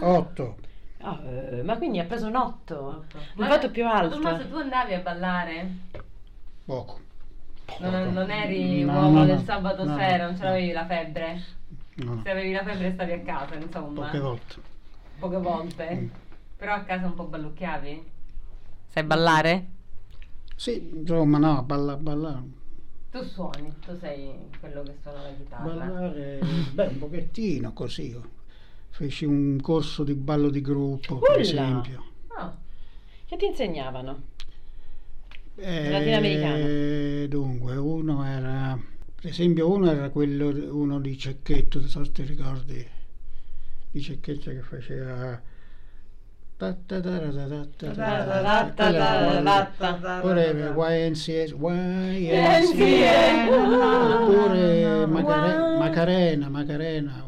8. 0.00 0.56
Oh, 1.04 1.18
eh, 1.24 1.62
ma 1.62 1.76
quindi 1.76 1.98
ha 1.98 2.04
preso 2.04 2.28
un 2.28 2.36
8. 2.36 3.04
Un 3.36 3.46
voto 3.46 3.70
più 3.70 3.86
alto. 3.86 4.14
Tommaso, 4.14 4.48
tu 4.48 4.56
andavi 4.56 4.94
a 4.94 5.00
ballare? 5.00 5.70
Poco. 6.64 7.00
Non, 7.78 8.12
non 8.12 8.30
eri 8.30 8.84
no, 8.84 8.92
uomo 8.92 9.18
no, 9.18 9.24
del 9.24 9.42
sabato 9.44 9.84
no, 9.84 9.96
sera, 9.96 10.26
non 10.26 10.36
ce 10.36 10.44
l'avevi 10.44 10.72
la 10.72 10.86
febbre? 10.86 11.42
Se 11.94 12.30
avevi 12.30 12.52
la 12.52 12.62
febbre 12.62 12.92
stavi 12.92 13.12
a 13.12 13.20
casa, 13.20 13.54
insomma. 13.56 14.04
Poche 14.06 14.18
volte. 14.20 14.54
Poche 15.18 15.36
volte? 15.38 15.94
Mm. 15.94 16.08
Però 16.56 16.74
a 16.74 16.80
casa 16.82 17.06
un 17.06 17.14
po' 17.14 17.24
ballucchiavi? 17.24 18.10
Sai 18.88 19.02
ballare? 19.02 19.66
Sì, 20.54 20.90
insomma 20.94 21.38
no, 21.38 21.62
balla, 21.62 21.96
ballare. 21.96 22.60
Tu 23.10 23.22
suoni, 23.24 23.74
tu 23.84 23.96
sei 23.98 24.48
quello 24.60 24.82
che 24.82 24.96
suona 25.02 25.22
la 25.22 25.32
chitarra. 25.34 25.64
Ballare, 25.64 26.40
beh, 26.72 26.86
un 26.86 26.98
pochettino 26.98 27.72
così. 27.72 28.40
Feci 28.94 29.24
un 29.24 29.58
corso 29.60 30.04
di 30.04 30.14
ballo 30.14 30.50
di 30.50 30.60
gruppo, 30.60 31.14
Ulla. 31.14 31.26
per 31.32 31.40
esempio. 31.40 32.04
Ah. 32.36 32.54
Che 33.24 33.36
ti 33.36 33.46
insegnavano? 33.46 34.22
Eh, 35.56 35.90
Latinoamericano. 35.90 37.26
Dunque, 37.26 37.76
uno 37.76 38.22
era, 38.22 38.78
per 39.14 39.30
esempio, 39.30 39.70
uno 39.70 39.90
era 39.90 40.10
quello 40.10 40.48
uno 40.76 41.00
di 41.00 41.16
Cecchetto, 41.16 41.78
non 41.78 41.88
so 41.88 42.04
se 42.04 42.12
ti 42.12 42.22
ricordi, 42.24 42.86
di 43.90 44.00
Cecchetto 44.00 44.50
che 44.50 44.60
faceva 44.60 45.40
Oppure 50.18 50.72
YNCS, 50.76 51.54
YNCS, 51.58 52.76
oppure 53.50 55.06
Macarena, 55.06 56.48
Macarena, 56.48 57.24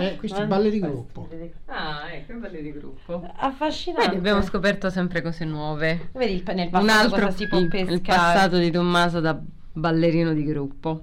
eh, 0.00 0.16
questi 0.16 0.44
balli 0.44 0.70
di 0.70 0.80
gruppo. 0.80 1.28
Ah, 1.66 2.10
ecco, 2.10 2.38
balli 2.38 2.62
di 2.62 2.72
gruppo. 2.72 3.22
Affascinante. 3.36 4.06
Vedi, 4.06 4.18
abbiamo 4.18 4.40
scoperto 4.40 4.88
sempre 4.88 5.20
cose 5.20 5.44
nuove. 5.44 6.08
Vedi 6.12 6.42
nel 6.54 6.70
passato 6.70 6.84
Un 6.84 6.88
altro 6.88 7.30
si 7.32 7.46
può 7.46 7.58
pescare. 7.66 7.92
Il 7.92 8.00
passato 8.00 8.56
di 8.56 8.70
Tommaso 8.70 9.20
da 9.20 9.38
ballerino 9.72 10.32
di 10.32 10.44
gruppo. 10.44 11.02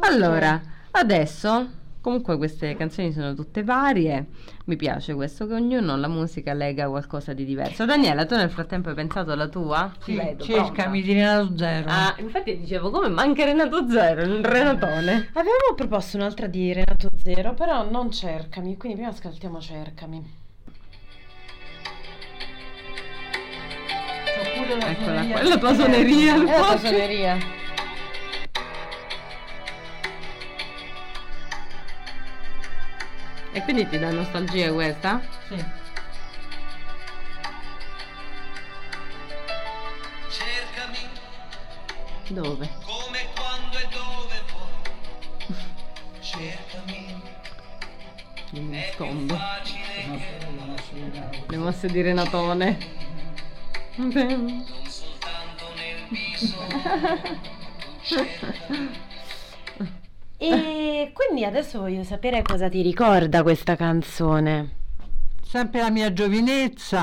Allora, 0.00 0.58
adesso 0.92 1.68
Comunque 2.00 2.38
queste 2.38 2.76
canzoni 2.76 3.12
sono 3.12 3.34
tutte 3.34 3.62
varie, 3.62 4.28
mi 4.64 4.76
piace 4.76 5.12
questo 5.12 5.46
che 5.46 5.52
ognuno 5.52 5.92
alla 5.92 6.08
musica 6.08 6.54
lega 6.54 6.88
qualcosa 6.88 7.34
di 7.34 7.44
diverso. 7.44 7.84
Daniela, 7.84 8.24
tu 8.24 8.34
nel 8.36 8.48
frattempo 8.48 8.88
hai 8.88 8.94
pensato 8.94 9.32
alla 9.32 9.48
tua? 9.48 9.92
Sì, 10.02 10.16
vedo, 10.16 10.42
cercami 10.42 11.02
di 11.02 11.12
Renato 11.12 11.52
Zero. 11.58 11.88
Ah, 11.90 12.14
infatti 12.18 12.58
dicevo 12.58 12.88
come 12.88 13.08
manca 13.08 13.44
Renato 13.44 13.86
Zero, 13.90 14.24
un 14.24 14.42
Renatone. 14.42 15.28
Avevamo 15.34 15.74
proposto 15.76 16.16
un'altra 16.16 16.46
di 16.46 16.72
Renato 16.72 17.08
Zero, 17.22 17.52
però 17.52 17.88
non 17.88 18.10
cercami, 18.10 18.78
quindi 18.78 18.96
prima 18.96 19.12
ascoltiamo 19.12 19.60
cercami. 19.60 20.38
Eccola 24.72 25.26
qua, 25.26 25.42
la 25.42 25.58
tua 25.58 25.74
suoneria. 25.74 26.36
La 26.36 26.44
tua 26.44 26.78
suoneria. 26.78 27.59
E 33.52 33.62
quindi 33.62 33.88
ti 33.88 33.98
dà 33.98 34.12
nostalgia 34.12 34.72
questa? 34.72 35.20
Sì. 35.48 35.56
Cercami. 40.28 40.98
Dove? 42.28 42.68
Come, 42.84 43.26
quando 43.34 43.76
e 43.76 43.88
dove 43.90 44.42
vuoi. 44.52 45.56
Cercami. 46.20 47.22
Mi 48.50 48.68
nascondo. 48.68 49.36
Le 51.48 51.56
mosse 51.56 51.88
di 51.88 52.02
Renatone. 52.02 52.78
Non 53.96 54.64
soltanto 54.86 55.72
nel 55.74 56.06
viso. 56.08 56.56
E 60.42 61.12
quindi 61.12 61.44
adesso 61.44 61.80
voglio 61.80 62.02
sapere 62.02 62.40
cosa 62.40 62.70
ti 62.70 62.80
ricorda 62.80 63.42
questa 63.42 63.76
canzone. 63.76 64.76
Sempre 65.42 65.80
la 65.80 65.90
mia 65.90 66.14
giovinezza, 66.14 66.98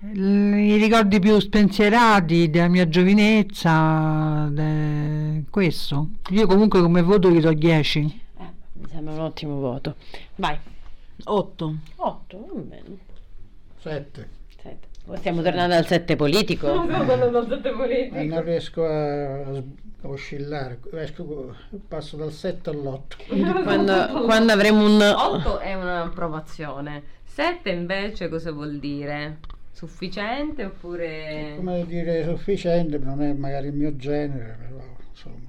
i 0.00 0.76
ricordi 0.76 1.18
più 1.18 1.40
spensierati 1.40 2.50
della 2.50 2.68
mia 2.68 2.88
giovinezza, 2.88 4.46
de... 4.52 5.42
questo. 5.50 6.10
Io 6.28 6.46
comunque 6.46 6.82
come 6.82 7.02
voto 7.02 7.32
gli 7.32 7.40
do 7.40 7.52
10. 7.52 8.22
Eh, 8.38 8.44
mi 8.74 8.88
sembra 8.88 9.14
un 9.14 9.20
ottimo 9.20 9.58
voto. 9.58 9.96
Vai. 10.36 10.56
8. 11.24 11.74
8, 11.96 12.48
va 12.54 12.60
bene. 12.60 12.98
7. 13.80 14.37
Stiamo 15.16 15.42
tornando 15.42 15.74
al 15.74 15.86
7 15.86 16.16
politico. 16.16 16.72
No, 16.72 16.82
Stiamo 16.84 17.04
tornando 17.06 17.38
al 17.38 17.48
7 17.48 17.70
politico. 17.70 18.16
Eh, 18.16 18.24
non 18.24 18.42
riesco 18.44 18.84
a 18.84 19.62
oscillare, 20.02 20.78
esco, 20.92 21.54
passo 21.88 22.16
dal 22.16 22.32
7 22.32 22.70
all'8. 22.70 23.62
Quando, 23.64 24.22
quando 24.24 24.52
avremo 24.52 24.84
un 24.84 25.00
8 25.00 25.58
è 25.58 25.74
un'approvazione, 25.74 27.02
7 27.24 27.70
invece 27.70 28.28
cosa 28.28 28.52
vuol 28.52 28.78
dire? 28.78 29.38
Sufficiente 29.72 30.64
oppure... 30.64 31.54
Come 31.56 31.86
dire 31.86 32.24
sufficiente, 32.24 32.98
non 32.98 33.22
è 33.22 33.32
magari 33.32 33.68
il 33.68 33.74
mio 33.74 33.94
genere, 33.96 34.56
però 34.58 34.84
insomma. 35.08 35.48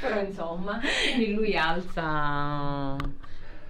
Però 0.00 0.20
insomma, 0.20 0.80
quindi 1.14 1.32
lui 1.34 1.56
alza... 1.56 2.96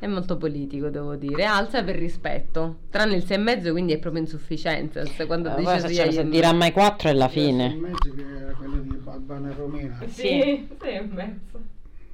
È 0.02 0.08
molto 0.08 0.36
politico, 0.36 0.88
devo 0.88 1.14
dire. 1.14 1.44
Alza 1.44 1.84
per 1.84 1.94
rispetto. 1.94 2.78
Tranne 2.90 3.14
il 3.14 3.24
6 3.24 3.36
e 3.36 3.38
mezzo, 3.38 3.70
quindi 3.70 3.92
è 3.92 4.00
proprio 4.00 4.20
insufficienza. 4.20 5.04
Quando 5.26 5.54
eh, 5.54 5.60
dice 5.60 5.78
se, 5.78 6.10
se 6.10 6.28
dirà 6.28 6.52
mai 6.52 6.72
4 6.72 7.10
è 7.10 7.12
la 7.12 7.28
fine. 7.28 7.66
Il 7.66 7.70
6 7.70 7.76
e 7.76 7.80
mezzo 7.80 8.14
che 8.16 8.36
era 8.36 8.52
quello 8.52 8.78
di 8.80 8.96
Balbana 8.96 9.50
e 9.50 9.54
Romina. 9.54 9.98
Sì, 10.08 10.68
6 10.80 10.96
e 10.96 11.00
mezzo. 11.02 11.60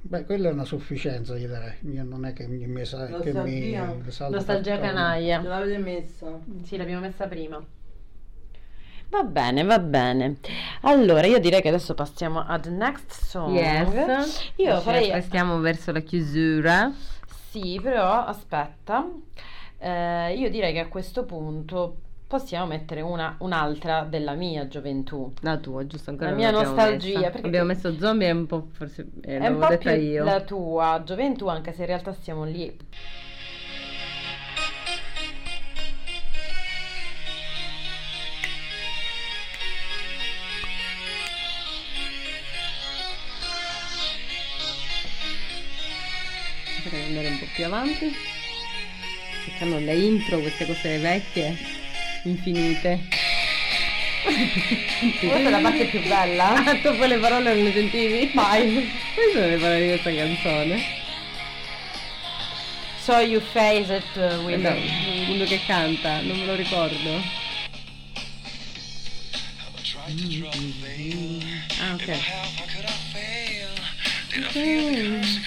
Beh, 0.01 0.23
quella 0.23 0.49
è 0.49 0.51
una 0.51 0.65
sufficienza, 0.65 1.33
gli 1.33 1.47
direi. 1.47 1.77
Io 1.91 2.03
non 2.03 2.25
è 2.25 2.33
che 2.33 2.45
mi, 2.45 2.63
mi 2.67 2.85
sa, 2.85 3.07
che 3.07 3.33
mi 3.33 3.75
salta 4.09 4.35
Nostalgia 4.35 4.77
canaglia. 4.77 5.41
Ce 5.41 5.47
l'avete 5.47 5.77
messa? 5.79 6.39
Sì, 6.61 6.77
l'abbiamo 6.77 7.01
messa 7.01 7.25
prima. 7.25 7.59
Va 9.09 9.23
bene, 9.23 9.63
va 9.63 9.79
bene. 9.79 10.37
Allora, 10.81 11.25
io 11.25 11.39
direi 11.39 11.63
che 11.63 11.69
adesso 11.69 11.95
passiamo 11.95 12.45
ad 12.45 12.67
next 12.67 13.23
song. 13.23 13.55
Yes. 13.55 14.51
Io 14.57 14.75
Ci 14.77 14.83
farei... 14.83 15.21
Stiamo 15.23 15.59
verso 15.59 15.91
la 15.91 16.01
chiusura. 16.01 16.93
Sì, 17.49 17.79
però 17.81 18.25
aspetta. 18.25 19.09
Eh, 19.77 20.35
io 20.35 20.49
direi 20.49 20.73
che 20.73 20.79
a 20.79 20.87
questo 20.87 21.23
punto 21.23 21.95
possiamo 22.27 22.67
mettere 22.67 23.01
una, 23.01 23.35
un'altra 23.39 24.03
della 24.03 24.33
mia 24.33 24.67
gioventù. 24.67 25.33
La 25.41 25.57
tua, 25.57 25.87
giusto? 25.87 26.11
Ancora 26.11 26.29
la 26.29 26.35
mia 26.35 26.51
nostalgia. 26.51 27.19
Messa. 27.19 27.39
Abbiamo 27.47 27.65
messo 27.65 27.97
zombie 27.97 28.27
è 28.27 28.31
un 28.31 28.45
po' 28.45 28.67
forse 28.71 29.07
eh, 29.21 29.39
è 29.39 29.47
un 29.47 29.57
po' 29.57 29.77
più 29.77 29.91
io. 29.91 30.23
la 30.23 30.41
tua 30.41 31.01
gioventù, 31.03 31.47
anche 31.47 31.73
se 31.73 31.81
in 31.81 31.87
realtà 31.87 32.13
siamo 32.13 32.43
lì. 32.43 32.77
Potrei 46.83 47.05
andare 47.05 47.27
un 47.27 47.39
po' 47.39 47.47
più 47.53 47.65
avanti. 47.65 48.15
Perché 49.45 49.63
hanno 49.63 49.79
le 49.79 49.95
intro, 49.95 50.39
queste 50.39 50.65
cose 50.65 50.97
vecchie 50.97 51.57
infinite. 52.23 52.99
Questa 55.19 55.37
è 55.37 55.49
la 55.49 55.59
parte 55.59 55.85
più 55.85 56.01
bella. 56.07 56.53
Ah, 56.69 56.75
tu 56.75 56.95
poi 56.95 57.07
le 57.07 57.17
parole 57.17 57.53
non 57.53 57.63
le 57.63 57.73
sentivi? 57.73 58.29
Mai. 58.33 58.89
Queste 59.13 59.31
sono 59.33 59.47
le 59.47 59.57
parole 59.57 59.81
di 59.81 59.87
questa 59.87 60.13
canzone. 60.13 60.97
So 63.01 63.19
you 63.19 63.39
face 63.39 63.89
it 63.89 64.03
uh, 64.17 64.43
with 64.43 64.59
no, 64.59 64.75
uno 65.29 65.43
che 65.45 65.59
canta, 65.65 66.21
non 66.21 66.37
me 66.37 66.45
lo 66.45 66.53
ricordo. 66.53 67.21
Ah, 71.79 71.93
ok. 71.93 72.19
okay. 74.37 75.38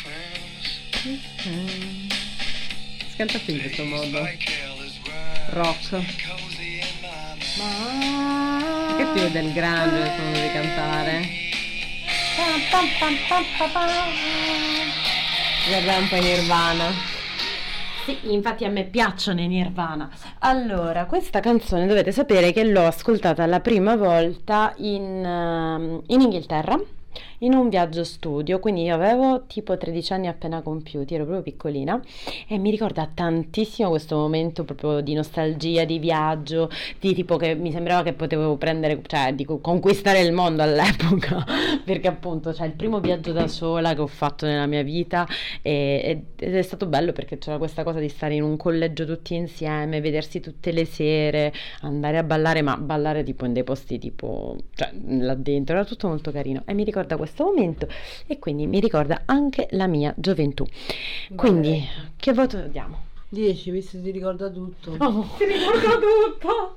Scanta 1.43 3.41
in 3.47 3.61
questo 3.61 3.83
modo 3.85 4.21
rock. 5.51 5.91
Ma... 7.59 8.97
Che 8.97 9.05
più 9.13 9.29
del 9.31 9.53
grande 9.53 9.99
il 9.99 10.23
modo 10.23 10.39
di 10.39 10.53
cantare? 10.53 11.29
Guarda 15.67 15.97
un 15.97 16.09
po' 16.09 16.15
in 16.15 16.23
Nirvana. 16.23 16.93
Sì, 18.05 18.19
infatti 18.33 18.65
a 18.65 18.69
me 18.69 18.85
piacciono 18.85 19.41
i 19.41 19.49
Nirvana. 19.49 20.09
Allora, 20.39 21.07
questa 21.07 21.41
canzone 21.41 21.89
dovete 21.89 22.13
sapere 22.13 22.53
che 22.53 22.63
l'ho 22.63 22.87
ascoltata 22.87 23.47
la 23.47 23.59
prima 23.59 23.97
volta 23.97 24.73
in, 24.77 25.25
uh, 25.25 26.05
in 26.07 26.21
Inghilterra 26.21 26.81
in 27.43 27.55
un 27.55 27.69
viaggio 27.69 28.05
studio, 28.05 28.59
quindi 28.61 28.83
io 28.85 28.95
avevo 28.95 29.47
tipo 29.47 29.77
13 29.77 30.13
anni 30.13 30.29
appena 30.29 30.63
compiuti, 30.63 31.15
ero 31.15 31.25
proprio 31.25 31.43
piccolina 31.43 32.01
e 32.49 32.59
mi 32.59 32.71
ricorda 32.71 33.11
tantissimo 33.13 33.89
questo 33.89 34.17
momento 34.17 34.65
proprio 34.65 35.01
di 35.01 35.15
nostalgia, 35.15 35.85
di 35.85 35.99
viaggio, 35.99 36.71
di 37.01 37.15
tipo 37.15 37.37
che 37.37 37.55
mi 37.55 37.73
sembrava 37.73 38.03
che 38.03 38.13
potevo 38.13 38.57
prendere, 38.57 39.01
cioè 39.07 39.35
dico 39.35 39.59
conquistare 39.59 40.21
il 40.21 40.33
mondo 40.33 40.63
all'epoca, 40.63 41.45
perché 41.85 42.09
appunto 42.09 42.55
cioè 42.55 42.67
il 42.67 42.75
primo 42.75 43.01
viaggio 43.01 43.33
da 43.33 43.49
sola 43.49 43.95
che 43.95 44.01
ho 44.01 44.07
fatto 44.07 44.47
nella 44.47 44.67
mia 44.67 44.83
vita 44.83 45.27
e, 45.63 46.25
ed 46.37 46.55
è 46.55 46.63
stato 46.63 46.87
bello 46.87 47.13
perché 47.13 47.39
c'era 47.39 47.59
questa 47.59 47.83
cosa 47.83 47.99
di 47.99 48.09
stare 48.09 48.35
in 48.35 48.43
un 48.43 48.57
collegio 48.57 49.05
tutti 49.05 49.35
insieme, 49.35 50.01
vedersi 50.01 50.39
tutte 50.41 50.71
le 50.71 50.85
sere, 50.85 51.53
andare 51.81 52.19
a 52.19 52.23
ballare, 52.23 52.63
ma 52.63 52.77
ballare 52.77 53.25
tipo 53.25 53.47
in 53.47 53.53
dei 53.53 53.65
posti 53.65 53.99
tipo, 53.99 54.57
cioè 54.75 54.93
là 55.19 55.35
dentro, 55.35 55.75
era 55.75 55.85
tutto 55.85 56.07
molto 56.07 56.31
carino. 56.31 56.63
E 56.67 56.75
mi 56.75 56.85
ricorda 56.85 57.17
questo 57.17 57.32
questo 57.33 57.45
momento 57.45 57.89
e 58.27 58.39
quindi 58.39 58.67
mi 58.67 58.79
ricorda 58.79 59.23
anche 59.25 59.69
la 59.71 59.87
mia 59.87 60.13
gioventù. 60.17 60.65
Quindi, 61.35 61.83
che 62.17 62.33
voto 62.33 62.61
diamo? 62.69 63.11
10, 63.31 63.71
visto 63.71 63.97
che 63.97 64.05
ti 64.05 64.11
ricorda 64.11 64.51
tutto. 64.51 64.95
Oh, 64.99 65.27
ti 65.39 65.47
ricorda 65.47 65.89
tutto! 65.97 66.77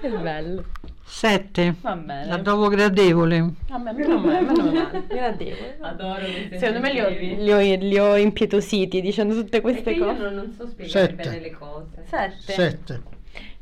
che 0.00 0.08
bello. 0.08 0.64
7. 1.04 1.74
Va 1.80 1.96
bene. 1.96 2.26
La 2.26 2.38
trovo 2.38 2.68
gradevole. 2.68 3.54
Vabbè, 3.68 3.92
meno 3.92 4.18
male, 4.20 4.40
meno 4.42 4.70
male. 4.70 5.06
Gradevole. 5.08 5.78
Adoro 5.80 6.20
queste 6.20 6.58
Secondo 6.58 6.80
me 6.80 6.92
li 6.92 7.00
ho, 7.00 7.08
li, 7.08 7.52
ho, 7.52 7.76
li 7.78 7.98
ho, 7.98 8.16
impietositi 8.16 9.00
dicendo 9.00 9.34
tutte 9.34 9.60
queste 9.60 9.82
Perché 9.82 9.98
cose. 9.98 10.12
Io 10.12 10.22
non, 10.22 10.34
non 10.34 10.52
so 10.52 10.68
spiegare 10.68 11.14
bene 11.14 11.40
le 11.40 11.50
cose. 11.50 12.04
7. 12.06 12.52
7. 12.52 13.02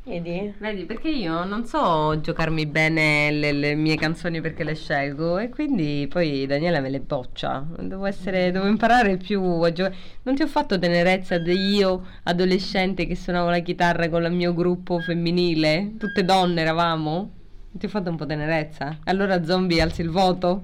Vedi? 0.07 0.53
Vedi, 0.57 0.85
perché 0.85 1.09
io 1.09 1.43
non 1.43 1.65
so 1.65 2.17
giocarmi 2.21 2.65
bene 2.65 3.29
le, 3.29 3.51
le, 3.51 3.75
mie 3.75 3.97
canzoni 3.97 4.39
perché 4.39 4.63
le 4.63 4.73
scelgo 4.73 5.37
e 5.37 5.49
quindi 5.49 6.07
poi 6.09 6.45
Daniela 6.45 6.79
me 6.79 6.89
le 6.89 7.01
boccia. 7.01 7.65
Devo, 7.77 8.05
essere, 8.05 8.51
devo 8.51 8.67
imparare 8.67 9.17
più 9.17 9.41
a 9.41 9.73
giocare. 9.73 9.95
Non 10.23 10.35
ti 10.35 10.43
ho 10.43 10.47
fatto 10.47 10.79
tenerezza 10.79 11.37
di 11.37 11.51
io, 11.51 12.05
adolescente, 12.23 13.05
che 13.05 13.15
suonavo 13.17 13.49
la 13.49 13.59
chitarra 13.59 14.07
con 14.07 14.23
il 14.23 14.31
mio 14.31 14.53
gruppo 14.53 14.97
femminile? 14.99 15.95
Tutte 15.99 16.23
donne 16.23 16.61
eravamo? 16.61 17.11
Non 17.11 17.77
ti 17.77 17.85
ho 17.85 17.89
fatto 17.89 18.09
un 18.09 18.15
po' 18.15 18.25
tenerezza? 18.25 18.99
Allora 19.03 19.43
zombie 19.43 19.81
alzi 19.81 20.03
il 20.03 20.09
voto? 20.09 20.63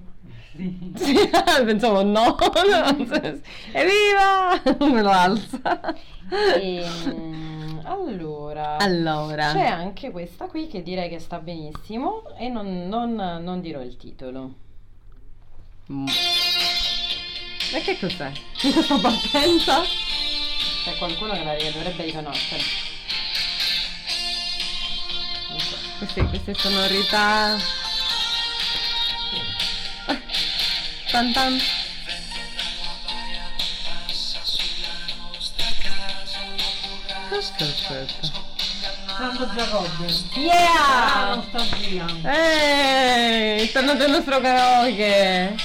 Sì. 0.56 0.94
sì. 0.96 1.16
Pensavo 1.66 2.02
no, 2.02 2.38
evviva! 3.74 4.90
Me 4.90 5.02
lo 5.02 5.10
alza. 5.10 5.94
E, 6.62 6.78
ehm, 6.78 7.63
allora, 7.84 8.78
allora, 8.78 9.52
c'è 9.52 9.66
anche 9.66 10.12
questa 10.12 10.48
qui 10.48 10.68
che 10.68 10.84
direi 10.84 11.10
che 11.10 11.20
sta 11.20 11.40
benissimo 11.40 12.36
e 12.38 12.50
non, 12.50 12.88
non, 12.88 13.14
non 13.16 13.62
dirò 13.62 13.82
il 13.82 13.98
titolo. 13.98 14.54
Mm. 15.92 16.06
Ma 17.74 17.80
che 17.80 17.98
cos'è? 18.00 18.32
Questa 18.60 18.98
partenza? 18.98 19.82
C'è 20.84 20.98
qualcuno 20.98 21.34
che 21.34 21.44
la 21.44 21.56
dovrebbe 21.56 22.04
riconoscere. 22.04 22.62
So. 25.58 25.76
Queste, 25.98 26.24
queste 26.26 26.54
sonorità. 26.54 27.58
Tan 31.12 31.32
tan. 31.32 31.60
Aspetta, 37.36 37.64
aspetta. 37.64 38.28
Santo 39.18 39.48
Giacobbe. 39.56 40.06
Yeah! 40.36 41.36
nostalgia. 41.36 42.06
Ehi, 42.32 43.72
tornato 43.72 44.06
il 44.06 44.12
nostro 44.12 44.40
karaoke. 44.40 45.56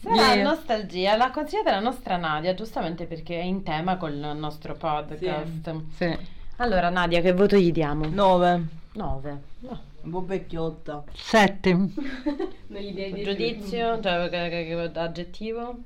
Sarà 0.00 0.34
yeah. 0.34 0.42
nostalgia, 0.42 1.16
l'ha 1.16 1.30
consigliata 1.30 1.70
la 1.70 1.80
nostra 1.80 2.16
Nadia, 2.16 2.54
giustamente 2.54 3.06
perché 3.06 3.38
è 3.38 3.44
in 3.44 3.62
tema 3.62 3.96
col 3.98 4.14
nostro 4.14 4.74
podcast. 4.74 5.62
Sì. 5.62 6.10
sì. 6.10 6.18
Allora, 6.56 6.90
Nadia, 6.90 7.20
che 7.20 7.32
voto 7.32 7.56
gli 7.56 7.70
diamo? 7.70 8.06
9. 8.06 8.66
9. 8.94 9.42
No. 9.60 9.80
Un 10.02 10.10
po' 10.10 10.24
vecchiotta. 10.24 11.04
7. 11.12 11.88
Giudizio, 13.22 14.00
cioè, 14.00 14.28
che, 14.28 14.48
che, 14.48 14.64
che, 14.66 14.98
aggettivo? 14.98 15.78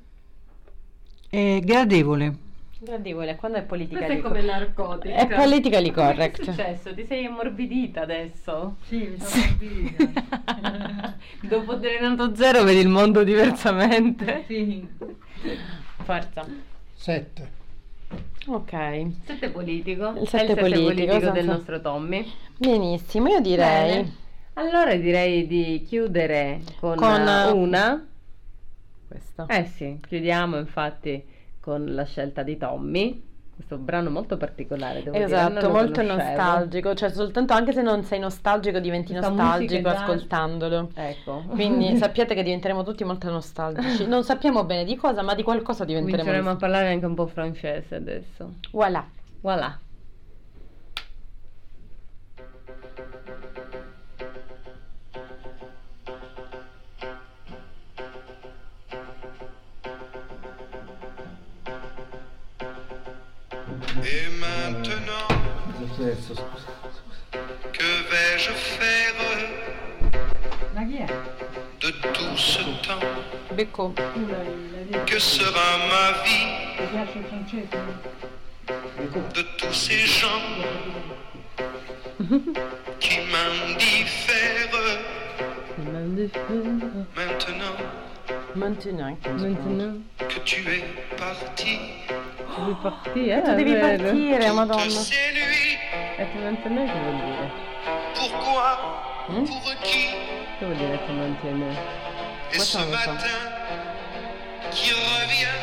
È 1.31 1.61
gradevole. 1.63 2.37
Gradevole, 2.81 3.37
quando 3.37 3.59
è 3.59 3.63
politica 3.63 4.07
Questo 4.07 4.15
è 4.15 4.21
come 4.21 4.41
narcotica. 4.41 5.15
È 5.15 5.27
politically 5.27 5.91
correct. 5.91 6.37
Che 6.37 6.43
è 6.43 6.45
successo? 6.45 6.95
Ti 6.95 7.05
sei 7.07 7.27
ammorbidita 7.27 8.01
adesso? 8.03 8.77
Sì, 8.87 9.09
mi 9.09 9.19
sono 9.19 9.43
ammorbidita. 9.43 11.17
Dopo 11.43 11.79
Telenato 11.81 12.35
Zero 12.35 12.63
vedi 12.63 12.81
il 12.81 12.89
mondo 12.89 13.25
diversamente. 13.25 14.45
Sì. 14.47 14.89
Forza. 16.05 16.47
7. 16.95 17.51
Ok. 18.47 19.07
7 19.27 19.51
politico. 19.51 20.15
Il 20.17 20.29
7 20.29 20.55
politico, 20.55 20.83
politico 20.85 21.13
senza... 21.13 21.31
del 21.31 21.45
nostro 21.45 21.81
Tommy. 21.81 22.33
Benissimo, 22.57 23.29
io 23.29 23.41
direi... 23.41 23.91
Bene. 23.91 24.27
Allora 24.55 24.95
direi 24.95 25.47
di 25.47 25.85
chiudere 25.87 26.61
con, 26.81 26.97
con 26.97 27.21
una 27.55 28.05
questo. 29.09 29.47
Eh 29.49 29.65
sì, 29.65 29.99
chiudiamo 30.07 30.59
infatti 30.59 31.25
con 31.61 31.95
la 31.95 32.05
scelta 32.05 32.43
di 32.43 32.57
Tommy. 32.57 33.25
questo 33.55 33.77
brano 33.77 34.11
molto 34.11 34.37
particolare. 34.37 35.03
Devo 35.03 35.17
esatto, 35.17 35.55
dire, 35.55 35.69
molto 35.69 36.03
nostalgico, 36.03 36.95
cioè 36.95 37.11
soltanto 37.11 37.55
anche 37.55 37.73
se 37.73 37.83
non 37.83 38.05
sei 38.05 38.21
nostalgico 38.21 38.79
diventi 38.79 39.13
Questa 39.13 39.31
nostalgico 39.31 39.89
ascoltandolo. 39.89 40.91
Ecco. 40.95 41.45
Quindi 41.49 41.97
sappiate 41.99 42.35
che 42.35 42.43
diventeremo 42.43 42.85
tutti 42.85 43.03
molto 43.03 43.29
nostalgici. 43.31 44.07
Non 44.07 44.23
sappiamo 44.23 44.65
bene 44.65 44.85
di 44.85 44.95
cosa, 44.95 45.23
ma 45.23 45.35
di 45.35 45.43
qualcosa 45.43 45.85
diventeremo. 45.85 46.19
cominceremo 46.23 46.51
a 46.51 46.57
parlare 46.57 46.93
anche 46.93 47.07
un 47.07 47.15
po' 47.15 47.27
francese 47.27 47.97
adesso. 47.97 48.55
Voilà. 48.71 49.05
Voilà. 49.41 49.79
Et 64.05 64.29
maintenant, 64.41 65.29
que 67.73 67.91
vais-je 68.11 68.53
faire 68.53 69.15
de 71.81 71.91
tout 72.13 72.37
ce 72.37 72.61
temps. 72.87 73.01
Que 75.07 75.19
sera 75.19 75.79
ma 75.91 76.13
vie 76.25 76.49
de 79.35 79.43
tous 79.59 79.73
ces 79.73 80.07
gens 80.07 80.43
qui 83.01 83.19
m'indiffèrent 83.33 84.69
maintenant 87.17 87.77
Maintenant. 88.57 89.17
Maintenant, 89.37 89.95
que 90.19 90.39
tu 90.45 90.61
es 90.69 90.85
parti 91.17 91.79
devi 92.59 92.77
partire, 92.81 93.43
Tu 93.43 93.51
eh, 93.51 93.55
devi 93.55 93.73
vero? 93.73 94.03
partire, 94.05 94.51
madonna. 94.53 95.01
E 96.19 96.27
tu 96.33 96.39
maintenant 96.43 96.87
che 96.91 96.99
vuol 97.01 97.17
dire? 97.17 97.51
Pourquoi 98.15 99.07
Hmm? 99.29 99.45
Pour 99.45 99.61
qui 99.83 100.09
Che 100.59 100.65
vuol 100.65 100.77
dire 100.77 100.99
tu? 101.07 101.13
Et 101.13 102.57
Questo 102.57 102.79
ce 102.79 102.85
matin 102.91 103.17
qui 104.71 104.91
revient 104.93 105.59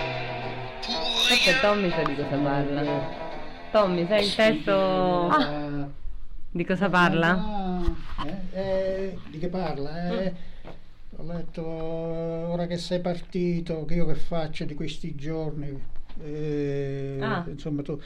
pour 0.86 1.28
rien. 1.30 1.60
Tommy 1.62 1.90
sa 1.90 2.04
di 2.04 2.16
cosa 2.16 2.38
parla. 2.38 2.84
Tommy, 3.72 4.06
sai 4.08 4.24
il 4.24 4.36
testo 4.36 5.28
Ah. 5.30 5.88
di 6.52 6.64
cosa 6.66 6.90
parla? 6.90 7.30
Ah, 7.32 8.26
eh, 8.26 8.60
eh, 8.60 9.18
di 9.30 9.40
che 9.40 9.48
parla? 9.50 10.10
Eh, 10.22 10.34
Ho 11.18 11.24
letto 11.24 11.66
ora 11.66 12.68
che 12.68 12.78
sei 12.78 13.00
partito, 13.00 13.86
che 13.86 13.94
io 13.96 14.06
che 14.06 14.16
faccio 14.16 14.66
di 14.66 14.76
questi 14.76 15.16
giorni. 15.16 15.82
Eh, 16.24 17.20
Ah. 17.22 17.46
Insomma, 17.48 17.82
tu. 17.82 18.00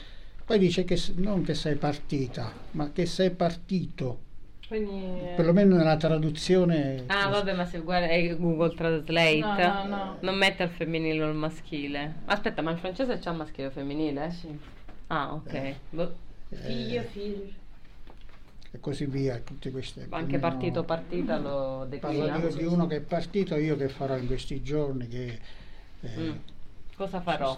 Poi 0.44 0.58
dice 0.58 0.84
che 0.84 1.00
non 1.16 1.42
che 1.42 1.54
sei 1.54 1.76
partita, 1.76 2.52
ma 2.72 2.90
che 2.92 3.06
sei 3.06 3.30
partito. 3.30 4.28
Quindi... 4.66 5.34
Perlomeno 5.34 5.76
nella 5.76 5.96
traduzione. 5.96 7.02
Ah, 7.06 7.28
vabbè, 7.28 7.54
ma 7.54 7.64
se 7.64 7.80
guarda 7.80 8.06
è 8.08 8.36
Google 8.36 8.72
Translate 8.74 9.38
No, 9.38 9.54
no, 9.56 9.84
no. 9.88 10.16
non 10.20 10.36
mette 10.36 10.62
al 10.62 10.70
femminile 10.70 11.22
o 11.22 11.26
al 11.28 11.34
maschile. 11.34 12.14
Aspetta, 12.26 12.62
ma 12.62 12.70
in 12.70 12.78
francese 12.78 13.18
c'è 13.18 13.32
maschile 13.32 13.66
o 13.68 13.70
femminile? 13.70 14.30
Sì. 14.30 14.48
Ah, 15.08 15.34
ok. 15.34 15.74
Boh, 15.90 16.14
Figlio, 16.50 17.02
figlio. 17.02 17.58
E 18.72 18.78
così 18.78 19.06
via, 19.06 19.38
tutte 19.38 19.70
queste. 19.72 20.06
anche 20.10 20.38
partito 20.38 20.84
partita 20.84 21.38
lo 21.38 21.86
declina. 21.88 22.38
di, 22.38 22.54
di 22.56 22.64
uno 22.64 22.86
che 22.86 22.96
è 22.96 23.00
partito, 23.00 23.56
io 23.56 23.76
che 23.76 23.88
farò 23.88 24.16
in 24.16 24.26
questi 24.28 24.62
giorni. 24.62 25.08
Che, 25.08 25.38
eh, 26.02 26.08
Mm. 26.18 26.30
Cosa 27.00 27.22
farò? 27.22 27.56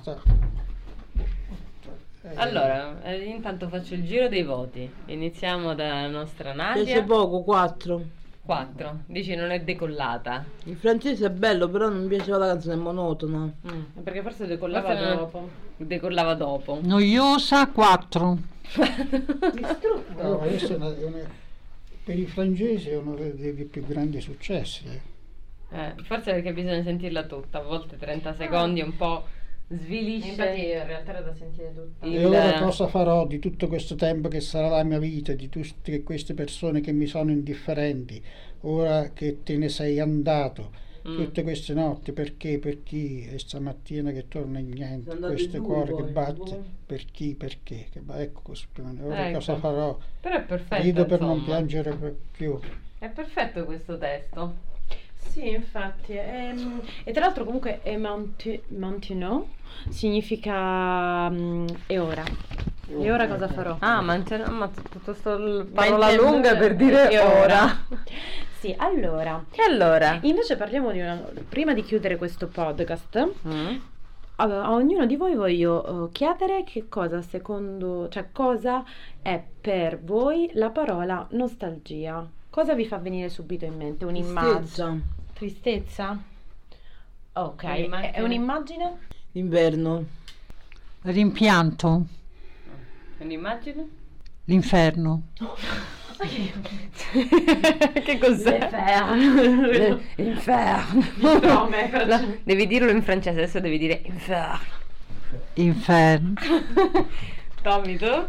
eh, 2.23 2.31
Allora, 2.37 3.03
eh, 3.03 3.25
intanto 3.25 3.67
faccio 3.69 3.95
il 3.95 4.05
giro 4.05 4.29
dei 4.29 4.45
voti. 4.45 4.89
Iniziamo 5.07 5.75
dalla 5.75 6.07
nostra 6.07 6.53
Piace 6.53 6.79
Nadia. 6.79 7.03
poco, 7.03 7.43
4. 7.43 8.05
4. 8.45 8.99
Dici 9.07 9.35
non 9.35 9.51
è 9.51 9.61
decollata. 9.63 10.45
Il 10.67 10.77
francese 10.77 11.27
è 11.27 11.31
bello, 11.31 11.69
però 11.69 11.89
non 11.89 12.03
mi 12.03 12.07
piaceva 12.07 12.39
la 12.39 12.47
canzone, 12.47 12.75
è 12.75 12.77
monotona. 12.77 13.53
Mm. 13.69 13.83
Perché 14.05 14.23
forse 14.23 14.47
decollava 14.47 14.95
Forse 14.95 15.17
dopo. 15.17 15.49
Decollava 15.77 16.35
dopo. 16.35 16.79
Noiosa 16.81 17.67
4. 17.67 18.39
Distrutto. 19.55 20.19
È 20.19 20.75
una- 20.77 20.87
una- 20.87 21.41
per 22.05 22.17
i 22.17 22.27
francesi 22.27 22.91
è 22.91 22.97
uno 22.97 23.17
dei, 23.17 23.35
dei 23.35 23.65
più 23.65 23.85
grandi 23.85 24.21
successi. 24.21 25.11
Eh. 25.73 25.95
Forse 26.05 26.33
perché 26.33 26.53
bisogna 26.53 26.83
sentirla 26.83 27.25
tutta, 27.25 27.59
a 27.59 27.63
volte 27.63 27.97
30 27.97 28.35
secondi 28.35 28.81
un 28.81 28.97
po' 28.97 29.25
svilisce. 29.69 30.29
Infatti 30.31 30.67
in 30.67 30.87
realtà 30.87 31.11
era 31.13 31.21
da 31.23 31.35
sentire 31.35 31.73
tutta. 31.75 32.07
Il- 32.07 32.17
E 32.17 32.25
ora 32.27 32.61
cosa 32.61 32.87
farò 32.89 33.27
di 33.27 33.39
tutto 33.39 33.69
questo 33.69 33.95
tempo 33.95 34.29
che 34.29 34.41
sarà 34.41 34.69
la 34.69 34.83
mia 34.85 34.99
vita, 34.99 35.33
di 35.33 35.49
tutte 35.49 36.03
queste 36.03 36.35
persone 36.35 36.81
che 36.81 36.93
mi 36.93 37.07
sono 37.07 37.31
indifferenti, 37.31 38.23
ora 38.63 39.11
che 39.13 39.43
te 39.43 39.57
ne 39.57 39.69
sei 39.69 39.99
andato, 39.99 40.81
Mm. 41.09 41.17
tutte 41.17 41.43
queste 41.43 41.75
notti, 41.75 42.13
perché, 42.13 42.61
per 42.61 42.85
chi, 42.85 43.27
e 43.27 43.37
stamattina 43.39 44.13
che 44.13 44.29
torna 44.29 44.61
in 44.61 44.69
niente, 44.69 45.17
questo 45.17 45.61
cuore 45.61 45.97
che 45.97 46.03
batte, 46.05 46.63
per 46.87 47.05
chi, 47.07 47.35
perché, 47.35 47.87
che 47.91 48.01
va- 48.05 48.21
ecco 48.21 48.41
così, 48.43 48.67
ora 49.03 49.27
Ecco. 49.27 49.39
cosa 49.39 49.57
farò? 49.57 49.99
Però 50.21 50.37
è 50.37 50.43
perfetto. 50.43 50.81
Rido 50.83 51.05
per 51.07 51.19
non 51.21 51.31
insomma. 51.39 51.45
piangere 51.57 51.95
per- 51.97 52.17
più. 52.31 52.57
È 53.01 53.09
perfetto 53.09 53.65
questo 53.65 53.99
testo. 53.99 54.71
Sì, 55.29 55.49
infatti. 55.51 56.13
ehm, 56.17 56.81
e 57.05 57.13
tra 57.13 57.25
l'altro 57.25 57.45
comunque 57.45 57.81
è 57.83 57.97
Monti- 57.97 58.63
Montenot 58.69 59.47
significa 59.89 61.31
mm, 61.31 61.67
e 61.87 61.99
ora. 61.99 62.23
E 62.89 63.11
ora 63.11 63.27
cosa 63.27 63.49
farò? 63.49 63.77
Ah, 63.79 64.03
ma, 64.03 64.23
c'è, 64.23 64.47
ma 64.49 64.69
tutto 64.69 65.15
sto 65.15 65.67
parola 65.73 66.13
lunga 66.15 66.57
per 66.57 66.77
dire 66.77 67.11
e 67.11 67.19
ora. 67.19 67.85
Sì, 68.63 68.73
allora. 68.79 69.45
E 69.51 69.61
allora? 69.69 70.19
Invece 70.23 70.57
parliamo 70.57 70.93
di 70.93 71.01
una... 71.01 71.21
Prima 71.49 71.73
di 71.75 71.83
chiudere 71.83 72.17
questo 72.17 72.47
podcast, 72.47 73.31
Mm? 73.49 73.77
a, 74.37 74.45
a 74.45 74.71
ognuno 74.73 75.05
di 75.05 75.17
voi 75.17 75.35
voglio 75.35 76.07
eh, 76.07 76.13
chiedere 76.13 76.63
che 76.63 76.89
cosa 76.89 77.23
secondo... 77.23 78.09
cioè 78.09 78.27
cosa 78.31 78.85
è 79.21 79.43
per 79.61 79.99
voi 80.01 80.49
la 80.55 80.71
parola 80.71 81.27
nostalgia. 81.31 82.25
Cosa 82.53 82.75
vi 82.75 82.85
fa 82.85 82.99
venire 82.99 83.31
subito 83.31 83.65
in 83.65 83.75
mente? 83.79 84.05
Un'immagine? 84.05 85.01
Tristezza. 85.33 86.23
Ok, 87.33 87.63
Un'immagine? 87.63 88.11
è 88.13 88.21
un'immagine? 88.21 88.99
Inverno. 89.33 90.05
Rimpianto, 91.01 92.05
Un'immagine? 93.21 93.89
l'inferno. 94.45 95.29
che 98.05 98.19
cos'è? 98.19 98.69
Inferno. 100.17 101.05
No, 101.41 101.69
ma 101.71 101.77
è 101.79 102.05
No, 102.05 102.37
devi 102.43 102.67
dirlo 102.67 102.91
in 102.91 103.03
francese, 103.03 103.39
adesso 103.41 103.61
devi 103.61 103.79
dire 103.79 104.03
inferno. 104.05 104.61
Inferno. 105.55 106.35
Tommy, 107.63 107.97
tu? 107.97 108.27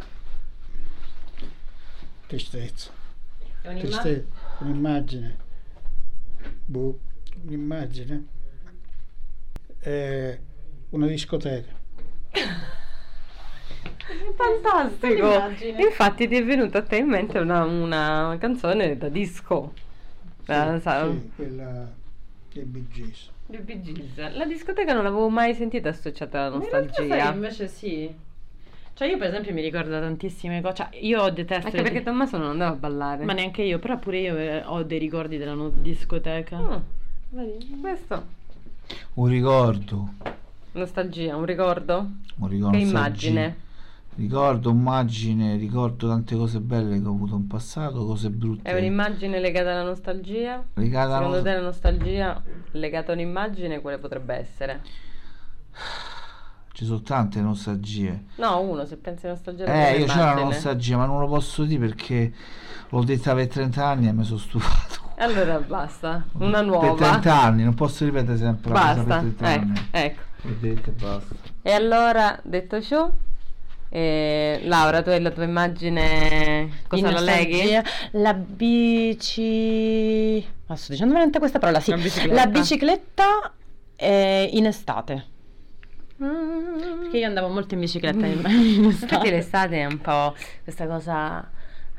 Tristezza. 2.27 2.92
È 3.63 3.69
un'immagine? 3.69 4.02
Tristezza. 4.02 4.26
Un'immagine. 4.60 5.38
Boh, 6.65 6.99
un'immagine. 7.45 8.26
Eh, 9.80 10.39
una 10.89 11.08
discoteca. 11.08 11.71
Fantastico! 14.36 15.82
Infatti 15.82 16.28
ti 16.28 16.36
è 16.36 16.43
venuta 16.43 16.80
a 16.80 16.84
te 16.84 16.97
in 16.97 17.08
mente 17.08 17.39
una, 17.39 17.63
una 17.63 18.36
canzone 18.38 18.97
da 18.97 19.08
disco. 19.08 19.71
Sì, 20.39 20.45
sa- 20.82 21.10
sì, 21.10 21.32
quella 21.34 21.89
dei 22.52 22.63
Bee 22.65 22.86
Gees. 22.91 23.30
dei 23.45 23.62
Bee 23.62 23.82
Gees. 23.82 24.36
La 24.36 24.45
discoteca 24.45 24.93
non 24.93 25.04
l'avevo 25.04 25.30
mai 25.30 25.54
sentita 25.54 25.88
associata 25.88 26.47
alla 26.47 26.58
nostalgia. 26.58 27.08
sai, 27.08 27.34
invece 27.34 27.67
sì. 27.69 28.13
Cioè 28.95 29.08
io 29.08 29.17
per 29.17 29.29
esempio 29.29 29.53
mi 29.53 29.62
ricordo 29.62 29.99
tantissime 29.99 30.62
cose, 30.62 30.75
cioè 30.75 30.89
io 31.01 31.27
detesto... 31.29 31.65
Anche 31.65 31.82
perché 31.82 32.03
Tommaso 32.03 32.38
non 32.38 32.49
andava 32.51 32.71
a 32.73 32.77
ballare. 32.77 33.25
Ma 33.25 33.34
neanche 33.34 33.63
io, 33.63 33.79
però 33.79 33.97
pure 33.97 34.19
io 34.19 34.38
eh, 34.38 34.62
ho 34.63 34.84
dei 34.84 34.99
ricordi 34.99 35.38
della 35.38 35.56
no- 35.56 35.69
discoteca. 35.69 36.60
Mm, 36.60 36.75
Vedi? 37.29 37.79
questo. 37.82 38.25
Un 39.15 39.27
ricordo, 39.27 40.13
Nostalgia, 40.73 41.36
un 41.36 41.45
ricordo? 41.45 42.08
un 42.38 42.47
ricordo 42.47 42.77
Che 42.77 42.84
immagine? 42.84 43.56
Ricordo, 44.15 44.69
immagine, 44.69 45.56
ricordo 45.56 46.08
tante 46.08 46.36
cose 46.36 46.60
belle 46.60 47.01
che 47.01 47.08
ho 47.08 47.12
avuto 47.12 47.36
in 47.36 47.47
passato, 47.47 48.06
cose 48.06 48.29
brutte. 48.29 48.69
È 48.69 48.77
un'immagine 48.77 49.39
legata 49.39 49.71
alla 49.71 49.82
nostalgia? 49.82 50.63
Legata 50.75 51.15
alla 51.15 51.25
Secondo 51.25 51.36
nos- 51.38 51.43
te 51.45 51.53
la 51.53 51.62
nostalgia 51.62 52.43
legata 52.73 53.12
a 53.12 53.15
un'immagine 53.15 53.82
quale 53.82 53.97
potrebbe 53.97 54.36
essere? 54.36 54.82
Ci 56.73 56.86
sono 56.86 57.01
tante 57.01 57.39
nostalgie. 57.39 58.23
No, 58.38 58.59
uno, 58.62 58.83
se 58.86 58.97
pensi 58.97 59.27
a 59.27 59.29
nostalgia 59.29 59.65
Eh, 59.65 59.99
io 59.99 60.07
c'ho 60.07 60.19
una 60.19 60.33
nostalgia, 60.33 60.97
ma 60.97 61.05
non 61.05 61.19
lo 61.19 61.27
posso 61.27 61.63
dire 61.65 61.86
perché 61.86 62.33
l'ho 62.89 63.03
detta 63.03 63.36
per 63.36 63.47
30 63.47 63.86
anni 63.86 64.07
e 64.07 64.12
mi 64.12 64.23
sono 64.23 64.39
stufato. 64.39 65.01
Allora 65.17 65.59
basta, 65.59 66.25
una 66.39 66.57
Per 66.57 66.65
nuova. 66.65 66.93
30 66.95 67.41
anni, 67.41 67.63
non 67.63 67.75
posso 67.75 68.05
ripetere 68.05 68.38
sempre 68.38 68.71
la 68.73 68.79
cosa 68.79 69.03
Basta, 69.03 69.21
per 69.21 69.33
30 69.38 69.53
ecco, 69.53 69.62
anni. 69.63 69.88
ecco. 69.91 70.21
L'ho 70.41 70.55
detta 70.59 70.89
e 70.89 70.93
basta. 70.93 71.36
E 71.62 71.71
allora, 71.71 72.39
detto 72.43 72.81
ciò, 72.81 73.09
Eh, 73.89 74.62
Laura, 74.63 75.03
tu 75.03 75.09
hai 75.09 75.21
la 75.21 75.29
tua 75.29 75.43
immagine, 75.43 76.81
cosa 76.88 77.07
In 77.07 77.13
la 77.13 77.19
leghi? 77.19 77.69
La 78.13 78.33
bici... 78.33 80.43
Ma 80.65 80.75
sto 80.75 80.91
dicendo 80.91 81.12
veramente 81.13 81.38
questa 81.38 81.59
parola, 81.59 81.79
sì. 81.79 81.91
La 81.91 81.97
bicicletta. 81.97 82.33
La 82.33 82.47
bicicletta 82.47 83.51
eh, 83.95 84.49
in 84.53 84.65
estate. 84.65 85.25
Perché 86.17 87.17
io 87.17 87.28
andavo 87.28 87.47
molto 87.49 87.73
in 87.73 87.80
bicicletta 87.82 88.26
in, 88.26 88.41
in 88.49 88.86
estate. 88.86 89.30
l'estate 89.32 89.78
è 89.80 89.86
un 89.86 89.99
po' 89.99 90.36
questa 90.63 90.86
cosa 90.88 91.49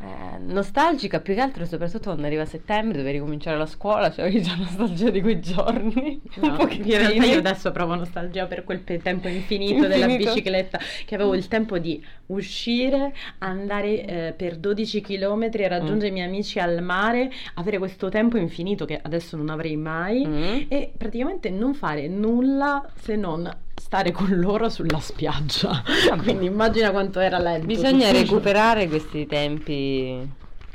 eh, 0.01 0.39
nostalgica, 0.39 1.21
più 1.21 1.35
che 1.35 1.41
altro 1.41 1.65
soprattutto 1.67 2.05
quando 2.11 2.27
arriva 2.27 2.45
settembre 2.45 2.99
dove 2.99 3.11
ricominciare 3.13 3.57
la 3.57 3.67
scuola, 3.67 4.11
cioè 4.11 4.27
io 4.29 4.41
già 4.41 4.55
nostalgia 4.57 5.11
di 5.11 5.21
quei 5.21 5.41
giorni. 5.41 6.21
No, 6.37 6.49
un 6.51 6.57
pochettino. 6.57 6.85
in 6.95 6.99
realtà 6.99 7.25
io 7.27 7.39
adesso 7.39 7.71
provo 7.71 7.95
nostalgia 7.95 8.47
per 8.47 8.65
quel 8.65 8.81
pe- 8.81 8.99
tempo 8.99 9.29
infinito, 9.29 9.87
della 9.87 10.05
Infinito. 10.07 10.31
bicicletta, 10.33 10.79
che 11.07 11.15
avevo 11.15 11.35
il 11.35 11.47
tempo 11.49 11.79
di 11.79 12.05
uscire, 12.27 13.15
andare 13.39 14.05
eh, 14.05 14.33
per 14.37 14.57
12 14.57 15.01
km, 15.01 15.49
raggiungere 15.69 16.09
i 16.09 16.11
miei 16.11 16.27
amici 16.27 16.59
al 16.59 16.83
mare, 16.83 17.31
avere 17.55 17.79
questo 17.79 18.09
tempo 18.09 18.37
infinito 18.37 18.85
che 18.85 18.99
adesso 19.01 19.37
non 19.37 19.49
avrei 19.49 19.77
mai 19.77 20.27
Mm. 20.27 20.59
e 20.69 20.93
praticamente 20.97 21.51
non 21.51 21.73
fare 21.75 22.09
nulla 22.09 22.85
se 22.97 23.15
non 23.17 23.49
stare 23.85 24.13
con 24.13 24.29
loro 24.41 24.71
sulla 24.71 24.99
spiaggia. 24.99 25.83
Quindi 26.23 26.47
immagina 26.47 26.91
quanto 26.91 27.21
era 27.21 27.39
lento. 27.39 27.67
Bisogna 27.67 28.11
recuperare 28.11 28.89
questi 28.89 29.27
tempi 29.27 30.27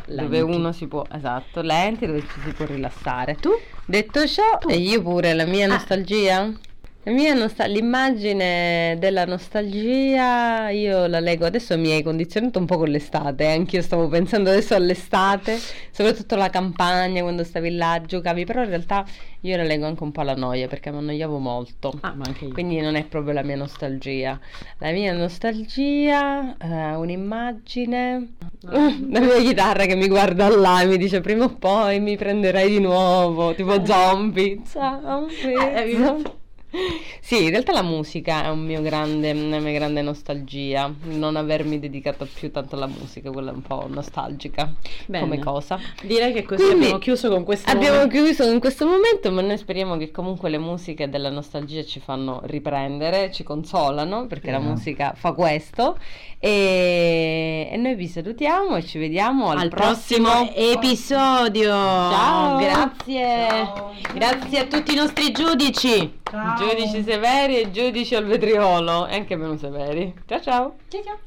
dove 0.06 0.38
Lenti. 0.41 0.56
uno 0.56 0.72
si 0.72 0.86
può, 0.88 1.04
esatto, 1.12 1.62
lenti, 1.62 2.06
dove 2.06 2.22
ci 2.22 2.39
si 2.45 2.52
può 2.54 2.65
rilassare. 2.65 3.36
Tu? 3.36 3.50
Detto 3.86 4.28
ciò, 4.28 4.60
e 4.67 4.78
io 4.78 5.02
pure 5.02 5.34
la 5.34 5.45
mia 5.45 5.65
Ah. 5.65 6.54
La 7.10 7.15
mia 7.15 7.34
nostal- 7.34 7.72
l'immagine 7.72 8.95
della 9.00 9.26
nostalgia 9.26 10.69
io 10.69 11.08
la 11.08 11.19
leggo 11.19 11.43
adesso 11.43 11.76
mi 11.76 11.91
hai 11.91 12.04
condizionato 12.04 12.60
un 12.60 12.65
po' 12.67 12.78
con 12.78 12.89
l'estate, 12.89 13.45
eh, 13.45 13.52
anche 13.52 13.78
io 13.78 13.82
stavo 13.82 14.08
pensando 14.08 14.52
adesso 14.52 14.76
all'estate, 14.76 15.58
soprattutto 15.89 16.36
la 16.36 16.52
campagna 16.52 17.24
quando 17.24 17.43
stavi 17.43 17.72
là, 17.72 18.00
giocavi, 18.06 18.45
però 18.45 18.62
in 18.62 18.69
realtà 18.69 19.04
io 19.39 19.58
la 19.58 19.63
leggo 19.63 19.88
anche 19.88 20.04
un 20.04 20.12
po' 20.12 20.22
alla 20.22 20.36
noia 20.36 20.67
perché 20.67 20.91
mi 20.91 20.98
annoiavo 21.00 21.39
molto. 21.39 21.98
Ah, 22.02 22.13
ma 22.13 22.26
anche 22.28 22.45
io. 22.45 22.54
Quindi 22.54 22.80
non 22.80 22.93
è 22.93 23.04
proprio 23.06 23.34
la 23.34 23.41
mia 23.41 23.56
nostalgia. 23.56 24.39
La 24.78 24.91
mia 24.91 25.12
nostalgia, 25.12 26.56
eh, 26.60 26.93
un'immagine, 26.93 28.34
la 28.69 29.19
mia 29.19 29.39
chitarra 29.39 29.86
che 29.86 29.95
mi 29.95 30.08
guarda 30.08 30.48
là 30.56 30.82
e 30.82 30.86
mi 30.86 30.98
dice 30.98 31.22
prima 31.22 31.45
o 31.45 31.56
poi 31.56 32.00
mi 32.00 32.15
prenderai 32.17 32.69
di 32.69 32.80
nuovo, 32.80 33.56
tipo 33.56 33.82
zombie. 33.84 34.62
Ciao. 34.63 35.28
Eh, 35.28 35.95
zombie. 35.98 36.38
Sì, 37.19 37.43
in 37.43 37.49
realtà 37.49 37.71
la 37.71 37.82
musica 37.82 38.43
è 38.45 38.49
un 38.49 38.63
mio 38.63 38.82
grande, 38.82 39.32
una 39.32 39.60
mia 39.60 39.71
grande 39.73 40.01
nostalgia, 40.01 40.91
non 41.03 41.36
avermi 41.36 41.79
dedicato 41.79 42.27
più 42.32 42.51
tanto 42.51 42.75
alla 42.75 42.88
musica, 42.88 43.32
quella 43.32 43.51
è 43.51 43.53
un 43.53 43.62
po' 43.63 43.86
nostalgica 43.88 44.71
Bene. 45.08 45.23
come 45.23 45.39
cosa. 45.39 45.79
Direi 46.03 46.32
che 46.34 46.43
così 46.43 46.62
Quindi 46.63 46.84
abbiamo 46.86 46.99
chiuso 46.99 47.29
con 47.29 47.43
questo 47.43 47.69
Abbiamo 47.71 47.97
momento. 47.97 48.15
chiuso 48.23 48.43
in 48.51 48.60
questo 48.60 48.86
momento, 48.86 49.32
ma 49.32 49.41
noi 49.41 49.58
speriamo 49.58 49.97
che 49.97 50.12
comunque 50.12 50.49
le 50.49 50.58
musiche 50.60 51.10
della 51.10 51.29
nostalgia 51.29 51.84
ci 51.84 51.99
fanno 51.99 52.41
riprendere, 52.45 53.32
ci 53.32 53.43
consolano, 53.43 54.27
perché 54.27 54.51
la 54.51 54.60
Sì. 54.60 54.65
musica 54.65 55.13
fa 55.15 55.32
questo. 55.34 55.97
E, 56.41 57.67
e 57.71 57.77
noi 57.77 57.95
vi 57.95 58.08
salutiamo 58.08 58.75
e 58.77 58.84
ci 58.86 58.97
vediamo 58.97 59.49
al, 59.49 59.58
al 59.60 59.69
prossimo 59.69 60.49
episodio. 60.55 61.69
Ciao. 61.69 62.58
Grazie. 62.60 63.47
Grazie 64.13 64.60
a 64.60 64.65
tutti 64.65 64.93
i 64.93 64.95
nostri 64.95 65.32
giudici. 65.32 66.17
Giudici 66.60 67.04
severi 67.04 67.62
e 67.62 67.72
giudici 67.72 68.15
al 68.15 68.26
vetriolo, 68.26 69.08
e 69.08 69.15
anche 69.15 69.38
meno 69.38 69.56
severi. 69.56 70.13
Ciao 70.26 70.41
ciao! 70.41 70.76
Ciao 70.89 71.02
ciao. 71.04 71.19